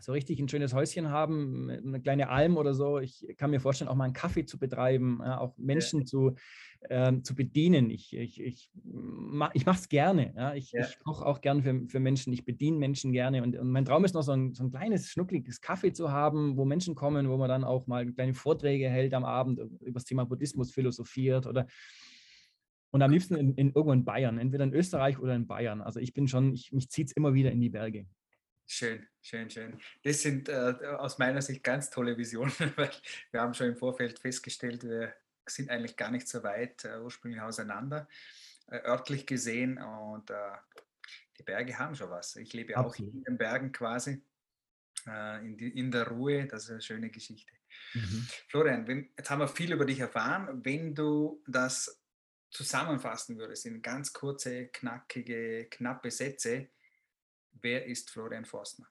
So 0.03 0.11
richtig 0.11 0.39
ein 0.39 0.47
schönes 0.47 0.73
Häuschen 0.73 1.09
haben, 1.09 1.69
eine 1.69 2.01
kleine 2.01 2.29
Alm 2.29 2.57
oder 2.57 2.73
so. 2.73 2.99
Ich 2.99 3.25
kann 3.37 3.51
mir 3.51 3.59
vorstellen, 3.59 3.89
auch 3.89 3.95
mal 3.95 4.05
einen 4.05 4.13
Kaffee 4.13 4.45
zu 4.45 4.57
betreiben, 4.57 5.19
ja, 5.23 5.39
auch 5.39 5.57
Menschen 5.57 6.01
ja. 6.01 6.05
zu, 6.05 6.35
äh, 6.81 7.21
zu 7.21 7.35
bedienen. 7.35 7.89
Ich, 7.89 8.15
ich, 8.15 8.41
ich, 8.41 8.71
mach, 8.83 9.51
ich 9.53 9.65
mache 9.65 9.79
es 9.79 9.89
gerne. 9.89 10.33
Ja. 10.35 10.53
Ich, 10.55 10.71
ja. 10.71 10.81
ich 10.81 10.99
koche 10.99 11.25
auch 11.25 11.41
gern 11.41 11.61
für, 11.61 11.87
für 11.87 11.99
Menschen. 11.99 12.33
Ich 12.33 12.45
bediene 12.45 12.77
Menschen 12.77 13.11
gerne. 13.11 13.43
Und, 13.43 13.55
und 13.55 13.69
mein 13.69 13.85
Traum 13.85 14.03
ist 14.03 14.15
noch 14.15 14.23
so 14.23 14.31
ein, 14.31 14.53
so 14.53 14.63
ein 14.63 14.71
kleines, 14.71 15.09
schnuckliges 15.09 15.61
Kaffee 15.61 15.93
zu 15.93 16.11
haben, 16.11 16.57
wo 16.57 16.65
Menschen 16.65 16.95
kommen, 16.95 17.29
wo 17.29 17.37
man 17.37 17.49
dann 17.49 17.63
auch 17.63 17.87
mal 17.87 18.11
kleine 18.11 18.33
Vorträge 18.33 18.89
hält 18.89 19.13
am 19.13 19.23
Abend 19.23 19.59
über 19.59 19.99
das 19.99 20.05
Thema 20.05 20.25
Buddhismus 20.25 20.71
philosophiert 20.71 21.45
oder 21.45 21.67
und 22.91 23.01
am 23.01 23.11
liebsten 23.11 23.35
in, 23.35 23.53
in 23.55 23.67
irgendwo 23.67 23.93
in 23.93 24.03
Bayern, 24.03 24.37
entweder 24.37 24.65
in 24.65 24.73
Österreich 24.73 25.17
oder 25.17 25.33
in 25.33 25.47
Bayern. 25.47 25.81
Also 25.81 25.99
ich 25.99 26.13
bin 26.13 26.27
schon, 26.27 26.53
ich, 26.53 26.71
mich 26.73 26.89
zieht 26.89 27.07
es 27.07 27.13
immer 27.13 27.33
wieder 27.33 27.51
in 27.51 27.61
die 27.61 27.69
Berge. 27.69 28.05
Schön, 28.65 29.08
schön, 29.21 29.50
schön. 29.50 29.82
Das 30.04 30.21
sind 30.21 30.50
äh, 30.50 30.76
aus 30.97 31.17
meiner 31.17 31.41
Sicht 31.41 31.63
ganz 31.63 31.89
tolle 31.89 32.17
Visionen, 32.17 32.54
weil 32.78 32.91
wir 33.32 33.41
haben 33.41 33.54
schon 33.54 33.67
im 33.67 33.78
Vorfeld 33.78 34.19
festgestellt, 34.19 34.84
wir 34.84 35.13
sind 35.45 35.69
eigentlich 35.69 35.97
gar 35.97 36.12
nicht 36.12 36.28
so 36.28 36.43
weit 36.43 36.86
äh, 36.86 37.00
ursprünglich 37.00 37.41
auseinander, 37.41 38.08
äh, 38.67 38.78
örtlich 38.78 39.26
gesehen. 39.26 39.78
Und 39.78 40.30
äh, 40.30 40.52
die 41.38 41.43
Berge 41.43 41.78
haben 41.78 41.95
schon 41.95 42.10
was. 42.10 42.36
Ich 42.36 42.54
lebe 42.54 42.78
Absolut. 42.78 43.13
auch 43.13 43.15
in 43.15 43.24
den 43.24 43.38
Bergen 43.38 43.71
quasi, 43.71 44.24
äh, 45.08 45.45
in, 45.45 45.58
die, 45.58 45.69
in, 45.69 45.91
der 45.91 46.08
Ruhe. 46.08 46.45
Das 46.45 46.65
ist 46.65 46.71
eine 46.71 46.82
schöne 46.82 47.10
Geschichte. 47.10 47.54
Mhm. 47.93 48.28
Florian, 48.47 48.88
wenn, 48.88 49.10
jetzt 49.17 49.30
haben 49.30 49.39
wir 49.39 49.47
viel 49.47 49.74
über 49.74 49.86
dich 49.86 50.00
erfahren. 50.00 50.63
Wenn 50.63 50.95
du 50.95 51.43
das 51.47 52.02
zusammenfassen 52.52 53.38
würdest 53.38 53.65
in 53.65 53.82
ganz 53.82 54.13
kurze, 54.13 54.67
knackige, 54.67 55.67
knappe 55.69 56.12
Sätze, 56.12 56.69
Wer 57.53 57.85
ist 57.85 58.09
Florian 58.09 58.45
Forstner? 58.45 58.87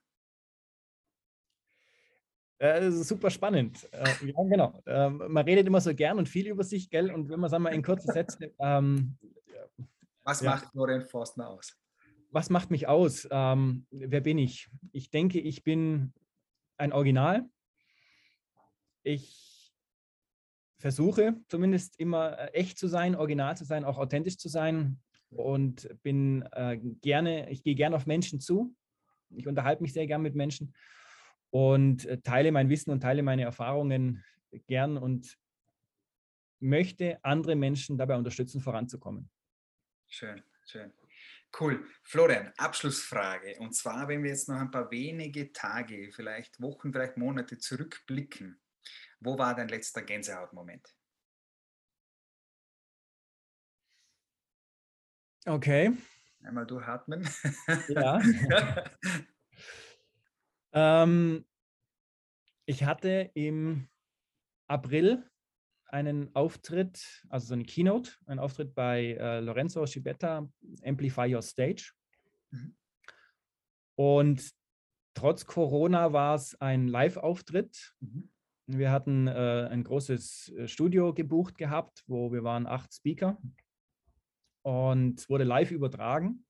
Äh, 2.58 2.80
das 2.80 2.94
ist 2.94 3.08
super 3.08 3.30
spannend. 3.30 3.88
Äh, 3.92 4.26
ja, 4.26 4.42
genau. 4.44 4.82
Ähm, 4.86 5.22
man 5.28 5.44
redet 5.44 5.66
immer 5.66 5.80
so 5.80 5.94
gern 5.94 6.18
und 6.18 6.28
viel 6.28 6.46
über 6.46 6.62
sich, 6.62 6.90
gell? 6.90 7.10
Und 7.10 7.30
wenn 7.30 7.40
man 7.40 7.48
sagen 7.48 7.64
wir 7.64 7.72
in 7.72 7.82
kurzen 7.82 8.12
Sätzen. 8.12 8.50
Ähm, 8.58 9.16
was 10.24 10.42
ja. 10.42 10.50
macht 10.50 10.70
Florian 10.70 11.02
Forstner 11.02 11.48
aus? 11.48 11.76
Was 12.30 12.50
macht 12.50 12.70
mich 12.70 12.86
aus? 12.86 13.26
Ähm, 13.30 13.86
wer 13.90 14.20
bin 14.20 14.38
ich? 14.38 14.68
Ich 14.92 15.10
denke, 15.10 15.40
ich 15.40 15.64
bin 15.64 16.12
ein 16.76 16.92
Original. 16.92 17.48
Ich 19.02 19.72
versuche 20.78 21.36
zumindest 21.48 21.98
immer 21.98 22.38
äh, 22.38 22.52
echt 22.52 22.78
zu 22.78 22.88
sein, 22.88 23.16
original 23.16 23.56
zu 23.56 23.64
sein, 23.64 23.84
auch 23.84 23.98
authentisch 23.98 24.36
zu 24.36 24.48
sein 24.48 25.00
und 25.30 25.88
bin 26.02 26.42
äh, 26.52 26.78
gerne, 27.00 27.50
ich 27.50 27.62
gehe 27.62 27.74
gerne 27.74 27.96
auf 27.96 28.06
Menschen 28.06 28.40
zu. 28.40 28.74
Ich 29.30 29.46
unterhalte 29.46 29.82
mich 29.82 29.92
sehr 29.92 30.06
gern 30.06 30.22
mit 30.22 30.34
Menschen 30.34 30.74
und 31.50 32.06
äh, 32.06 32.20
teile 32.20 32.52
mein 32.52 32.68
Wissen 32.68 32.90
und 32.90 33.00
teile 33.00 33.22
meine 33.22 33.42
Erfahrungen 33.42 34.24
gern 34.66 34.96
und 34.96 35.38
möchte 36.60 37.18
andere 37.24 37.56
Menschen 37.56 37.96
dabei 37.96 38.16
unterstützen, 38.16 38.60
voranzukommen. 38.60 39.30
Schön, 40.08 40.42
schön. 40.64 40.92
Cool. 41.58 41.84
Florian, 42.04 42.52
Abschlussfrage. 42.56 43.56
Und 43.58 43.74
zwar, 43.74 44.06
wenn 44.08 44.22
wir 44.22 44.30
jetzt 44.30 44.48
noch 44.48 44.56
ein 44.56 44.70
paar 44.70 44.90
wenige 44.90 45.52
Tage, 45.52 46.10
vielleicht 46.12 46.60
Wochen, 46.60 46.92
vielleicht 46.92 47.16
Monate 47.16 47.58
zurückblicken, 47.58 48.60
wo 49.20 49.36
war 49.36 49.54
dein 49.54 49.68
letzter 49.68 50.02
Gänsehautmoment? 50.02 50.94
Okay. 55.46 55.92
Einmal 56.42 56.66
durchatmen. 56.66 57.28
Ja. 57.88 58.20
ähm, 60.72 61.44
ich 62.66 62.84
hatte 62.84 63.30
im 63.34 63.88
April 64.66 65.28
einen 65.86 66.34
Auftritt, 66.34 67.24
also 67.28 67.48
so 67.48 67.54
eine 67.54 67.64
Keynote, 67.64 68.12
einen 68.26 68.38
Auftritt 68.38 68.74
bei 68.74 69.16
äh, 69.18 69.40
Lorenzo 69.40 69.84
Schibetta, 69.86 70.48
Amplify 70.84 71.34
Your 71.34 71.42
Stage. 71.42 71.92
Mhm. 72.50 72.76
Und 73.96 74.50
trotz 75.14 75.46
Corona 75.46 76.12
war 76.12 76.36
es 76.36 76.58
ein 76.60 76.86
Live-Auftritt. 76.86 77.94
Mhm. 78.00 78.30
Wir 78.66 78.92
hatten 78.92 79.26
äh, 79.26 79.68
ein 79.70 79.82
großes 79.82 80.52
äh, 80.56 80.68
Studio 80.68 81.12
gebucht 81.12 81.58
gehabt, 81.58 82.04
wo 82.06 82.30
wir 82.30 82.44
waren 82.44 82.66
acht 82.66 82.94
Speaker 82.94 83.36
und 84.62 85.28
wurde 85.28 85.44
live 85.44 85.70
übertragen. 85.70 86.44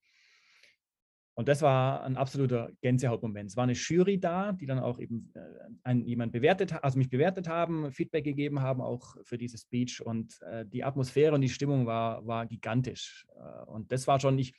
Und 1.34 1.48
das 1.48 1.62
war 1.62 2.02
ein 2.02 2.18
absoluter 2.18 2.70
Gänsehautmoment. 2.82 3.48
Es 3.48 3.56
war 3.56 3.64
eine 3.64 3.72
Jury 3.72 4.20
da, 4.20 4.52
die 4.52 4.66
dann 4.66 4.78
auch 4.78 4.98
eben 4.98 5.32
äh, 5.34 5.40
einen, 5.84 6.04
jemand 6.04 6.32
bewertet, 6.32 6.74
also 6.82 6.98
mich 6.98 7.08
bewertet 7.08 7.48
haben, 7.48 7.92
Feedback 7.92 8.24
gegeben 8.24 8.60
haben, 8.60 8.82
auch 8.82 9.16
für 9.22 9.38
diese 9.38 9.56
Speech. 9.56 10.04
Und 10.04 10.38
äh, 10.42 10.66
die 10.66 10.84
Atmosphäre 10.84 11.34
und 11.34 11.40
die 11.40 11.48
Stimmung 11.48 11.86
war, 11.86 12.26
war 12.26 12.44
gigantisch. 12.46 13.26
Äh, 13.36 13.64
und 13.70 13.90
das 13.90 14.06
war 14.06 14.20
schon, 14.20 14.38
ich 14.38 14.54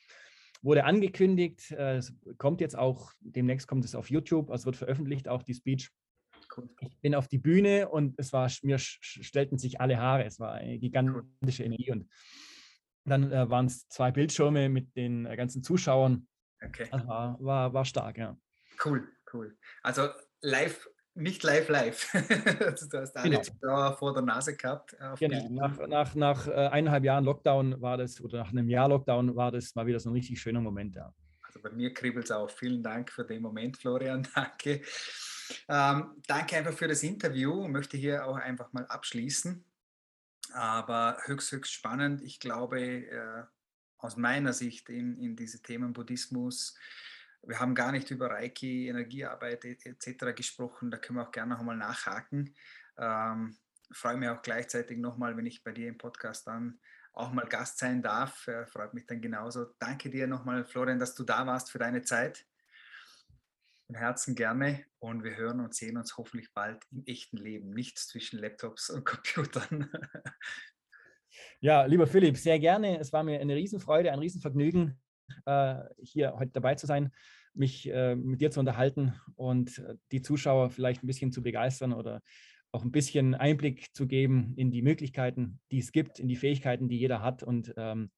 wurde 0.64 0.86
angekündigt, 0.86 1.70
äh, 1.72 1.98
es 1.98 2.16
kommt 2.40 2.62
jetzt 2.62 2.76
auch, 2.78 3.12
demnächst 3.20 3.68
kommt 3.68 3.86
es 3.86 3.94
auf 3.94 4.10
YouTube, 4.10 4.50
also 4.50 4.66
wird 4.66 4.78
veröffentlicht 4.78 5.28
auch 5.28 5.44
die 5.44 5.54
Speech. 5.54 5.92
Ich 6.80 6.98
bin 7.00 7.14
auf 7.14 7.28
die 7.28 7.38
Bühne 7.38 7.90
und 7.90 8.16
es 8.18 8.34
war, 8.34 8.50
mir 8.64 8.80
stellten 8.80 9.58
sich 9.60 9.80
alle 9.80 10.00
Haare. 10.00 10.26
Es 10.26 10.40
war 10.40 10.54
eine 10.54 10.80
gigantische 10.80 11.64
Energie 11.64 11.92
und 11.92 12.08
dann 13.06 13.32
äh, 13.32 13.50
waren 13.50 13.66
es 13.66 13.88
zwei 13.90 14.12
Bildschirme 14.12 14.70
mit 14.70 14.96
den 14.96 15.26
äh, 15.26 15.36
ganzen 15.36 15.64
Zuschauern. 15.64 16.28
Okay. 16.64 16.88
Also 16.92 17.08
war, 17.08 17.38
war, 17.40 17.74
war 17.74 17.86
stark, 17.86 18.18
ja. 18.18 18.38
Cool, 18.84 19.08
cool. 19.34 19.58
Also 19.82 20.10
live, 20.42 20.88
nicht 21.16 21.44
live, 21.44 21.70
live. 21.70 22.14
Also 22.66 22.88
du 22.88 23.00
hast 23.00 23.18
alle 23.18 23.42
genau. 23.42 23.94
Vor 23.94 24.14
der 24.14 24.22
Nase 24.22 24.56
gehabt. 24.56 24.96
genau. 25.20 25.50
Nach, 25.50 25.88
nach, 25.88 26.16
nach 26.16 26.48
äh, 26.48 26.68
eineinhalb 26.68 27.04
Jahren 27.04 27.26
Lockdown 27.26 27.82
war 27.82 27.98
das, 27.98 28.22
oder 28.22 28.40
nach 28.40 28.52
einem 28.52 28.70
Jahr 28.70 28.90
Lockdown 28.90 29.36
war 29.36 29.52
das 29.52 29.74
mal 29.76 29.86
wieder 29.86 30.00
so 30.00 30.10
ein 30.10 30.14
richtig 30.14 30.40
schöner 30.40 30.62
Moment, 30.62 30.96
ja. 30.96 31.14
Also 31.42 31.60
bei 31.60 31.72
mir 31.72 31.94
kribbelt 31.94 32.26
es 32.26 32.32
auch. 32.32 32.50
Vielen 32.50 32.82
Dank 32.82 33.12
für 33.12 33.26
den 33.26 33.42
Moment, 33.42 33.78
Florian. 33.78 34.28
Danke. 34.36 34.82
Ähm, 35.68 36.16
danke 36.26 36.56
einfach 36.56 36.72
für 36.72 36.88
das 36.88 37.04
Interview. 37.04 37.66
Ich 37.66 37.70
möchte 37.72 37.98
hier 37.98 38.26
auch 38.26 38.38
einfach 38.38 38.72
mal 38.72 38.86
abschließen 38.86 39.62
aber 40.54 41.18
höchst, 41.26 41.52
höchst 41.52 41.74
spannend. 41.74 42.22
Ich 42.22 42.40
glaube, 42.40 42.82
äh, 42.82 43.44
aus 43.98 44.18
meiner 44.18 44.54
Sicht 44.54 44.90
in, 44.90 45.18
in 45.18 45.36
diese 45.36 45.62
Themen 45.62 45.94
Buddhismus, 45.94 46.76
wir 47.44 47.60
haben 47.60 47.76
gar 47.76 47.92
nicht 47.92 48.12
über 48.12 48.30
Reiki, 48.30 48.88
Energiearbeit 48.88 49.66
etc. 49.66 50.36
gesprochen, 50.36 50.92
da 50.92 50.98
können 50.98 51.18
wir 51.18 51.28
auch 51.28 51.32
gerne 51.32 51.54
noch 51.54 51.60
einmal 51.60 51.78
nachhaken. 51.78 52.56
Ähm, 52.98 53.58
freue 53.92 54.18
mich 54.18 54.30
auch 54.30 54.42
gleichzeitig 54.42 54.98
nochmal, 55.00 55.36
wenn 55.38 55.46
ich 55.46 55.64
bei 55.64 55.72
dir 55.72 55.88
im 55.88 55.98
Podcast 55.98 56.48
dann 56.48 56.80
auch 57.14 57.32
mal 57.32 57.48
Gast 57.48 57.80
sein 57.80 58.02
darf. 58.02 58.48
Äh, 58.48 58.66
freut 58.68 58.94
mich 58.94 59.06
dann 59.06 59.22
genauso. 59.22 59.66
Danke 59.80 60.10
dir 60.10 60.28
nochmal, 60.28 60.66
Florian, 60.66 61.00
dass 61.00 61.16
du 61.16 61.24
da 61.24 61.46
warst 61.48 61.72
für 61.72 61.80
deine 61.80 62.04
Zeit 62.04 62.46
von 63.92 64.00
Herzen 64.00 64.36
gerne 64.36 64.86
und 65.00 65.26
wir 65.26 65.36
hören 65.36 65.60
und 65.60 65.76
sehen 65.76 65.98
uns 65.98 66.16
hoffentlich 66.16 66.54
bald 66.54 66.82
im 66.92 67.04
echten 67.06 67.36
Leben, 67.36 67.72
nicht 67.72 68.00
zwischen 68.00 68.40
Laptops 68.40 68.90
und 68.90 69.04
Computern. 69.06 69.90
Ja, 71.60 71.86
lieber 71.86 72.08
Philipp, 72.08 72.38
sehr 72.38 72.58
gerne. 72.58 73.00
Es 73.00 73.12
war 73.12 73.24
mir 73.24 73.42
eine 73.42 73.54
Riesenfreude, 73.54 74.14
ein 74.14 74.20
Riesenvergnügen, 74.20 74.98
äh, 75.46 75.76
hier 76.02 76.36
heute 76.38 76.52
dabei 76.54 76.76
zu 76.76 76.88
sein, 76.88 77.12
mich 77.54 77.90
äh, 77.90 78.16
mit 78.16 78.40
dir 78.40 78.50
zu 78.50 78.62
unterhalten 78.62 79.14
und 79.36 79.80
äh, 79.80 79.96
die 80.14 80.22
Zuschauer 80.22 80.70
vielleicht 80.70 81.04
ein 81.04 81.08
bisschen 81.08 81.34
zu 81.34 81.42
begeistern 81.42 81.92
oder 81.92 82.22
auch 82.72 82.86
ein 82.86 82.92
bisschen 82.92 83.36
Einblick 83.36 83.94
zu 83.94 84.08
geben 84.08 84.54
in 84.56 84.72
die 84.72 84.84
Möglichkeiten, 84.84 85.60
die 85.70 85.80
es 85.80 85.92
gibt, 85.92 86.18
in 86.18 86.30
die 86.30 86.38
Fähigkeiten, 86.38 86.88
die 86.88 86.98
jeder 86.98 87.22
hat 87.22 87.44
und 87.44 87.74
ähm, 87.76 88.10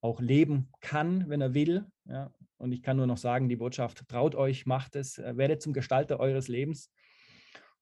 auch 0.00 0.20
leben 0.20 0.70
kann, 0.80 1.28
wenn 1.28 1.40
er 1.40 1.52
will. 1.52 1.84
Ja. 2.04 2.32
Und 2.58 2.72
ich 2.72 2.82
kann 2.82 2.96
nur 2.96 3.06
noch 3.06 3.18
sagen, 3.18 3.48
die 3.48 3.56
Botschaft, 3.56 4.08
traut 4.08 4.34
euch, 4.34 4.66
macht 4.66 4.96
es, 4.96 5.18
äh, 5.18 5.36
werdet 5.36 5.62
zum 5.62 5.72
Gestalter 5.72 6.20
eures 6.20 6.48
Lebens 6.48 6.90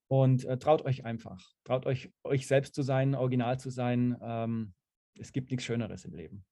und 0.08 0.44
äh, 0.44 0.58
traut 0.58 0.84
euch 0.84 1.04
einfach. 1.04 1.40
Traut 1.64 1.87
euch, 1.87 2.12
euch 2.24 2.46
selbst 2.46 2.74
zu 2.74 2.82
sein, 2.82 3.14
original 3.14 3.58
zu 3.58 3.70
sein. 3.70 4.16
Ähm, 4.20 4.74
es 5.18 5.32
gibt 5.32 5.50
nichts 5.50 5.64
Schöneres 5.64 6.04
im 6.04 6.14
Leben. 6.14 6.44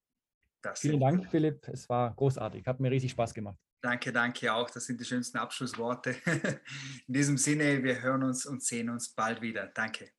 Das 0.62 0.80
Vielen 0.80 1.00
Dank, 1.00 1.28
Philipp. 1.28 1.66
Es 1.68 1.88
war 1.88 2.14
großartig. 2.14 2.66
Hat 2.66 2.78
mir 2.78 2.90
riesig 2.90 3.10
Spaß 3.10 3.34
gemacht. 3.34 3.58
Danke, 3.82 4.12
danke 4.12 4.52
auch. 4.52 4.70
Das 4.70 4.86
sind 4.86 5.00
die 5.00 5.04
schönsten 5.04 5.38
Abschlussworte. 5.38 6.14
In 7.08 7.14
diesem 7.14 7.36
Sinne, 7.36 7.82
wir 7.82 8.00
hören 8.00 8.22
uns 8.22 8.46
und 8.46 8.62
sehen 8.62 8.88
uns 8.88 9.12
bald 9.12 9.42
wieder. 9.42 9.66
Danke. 9.74 10.12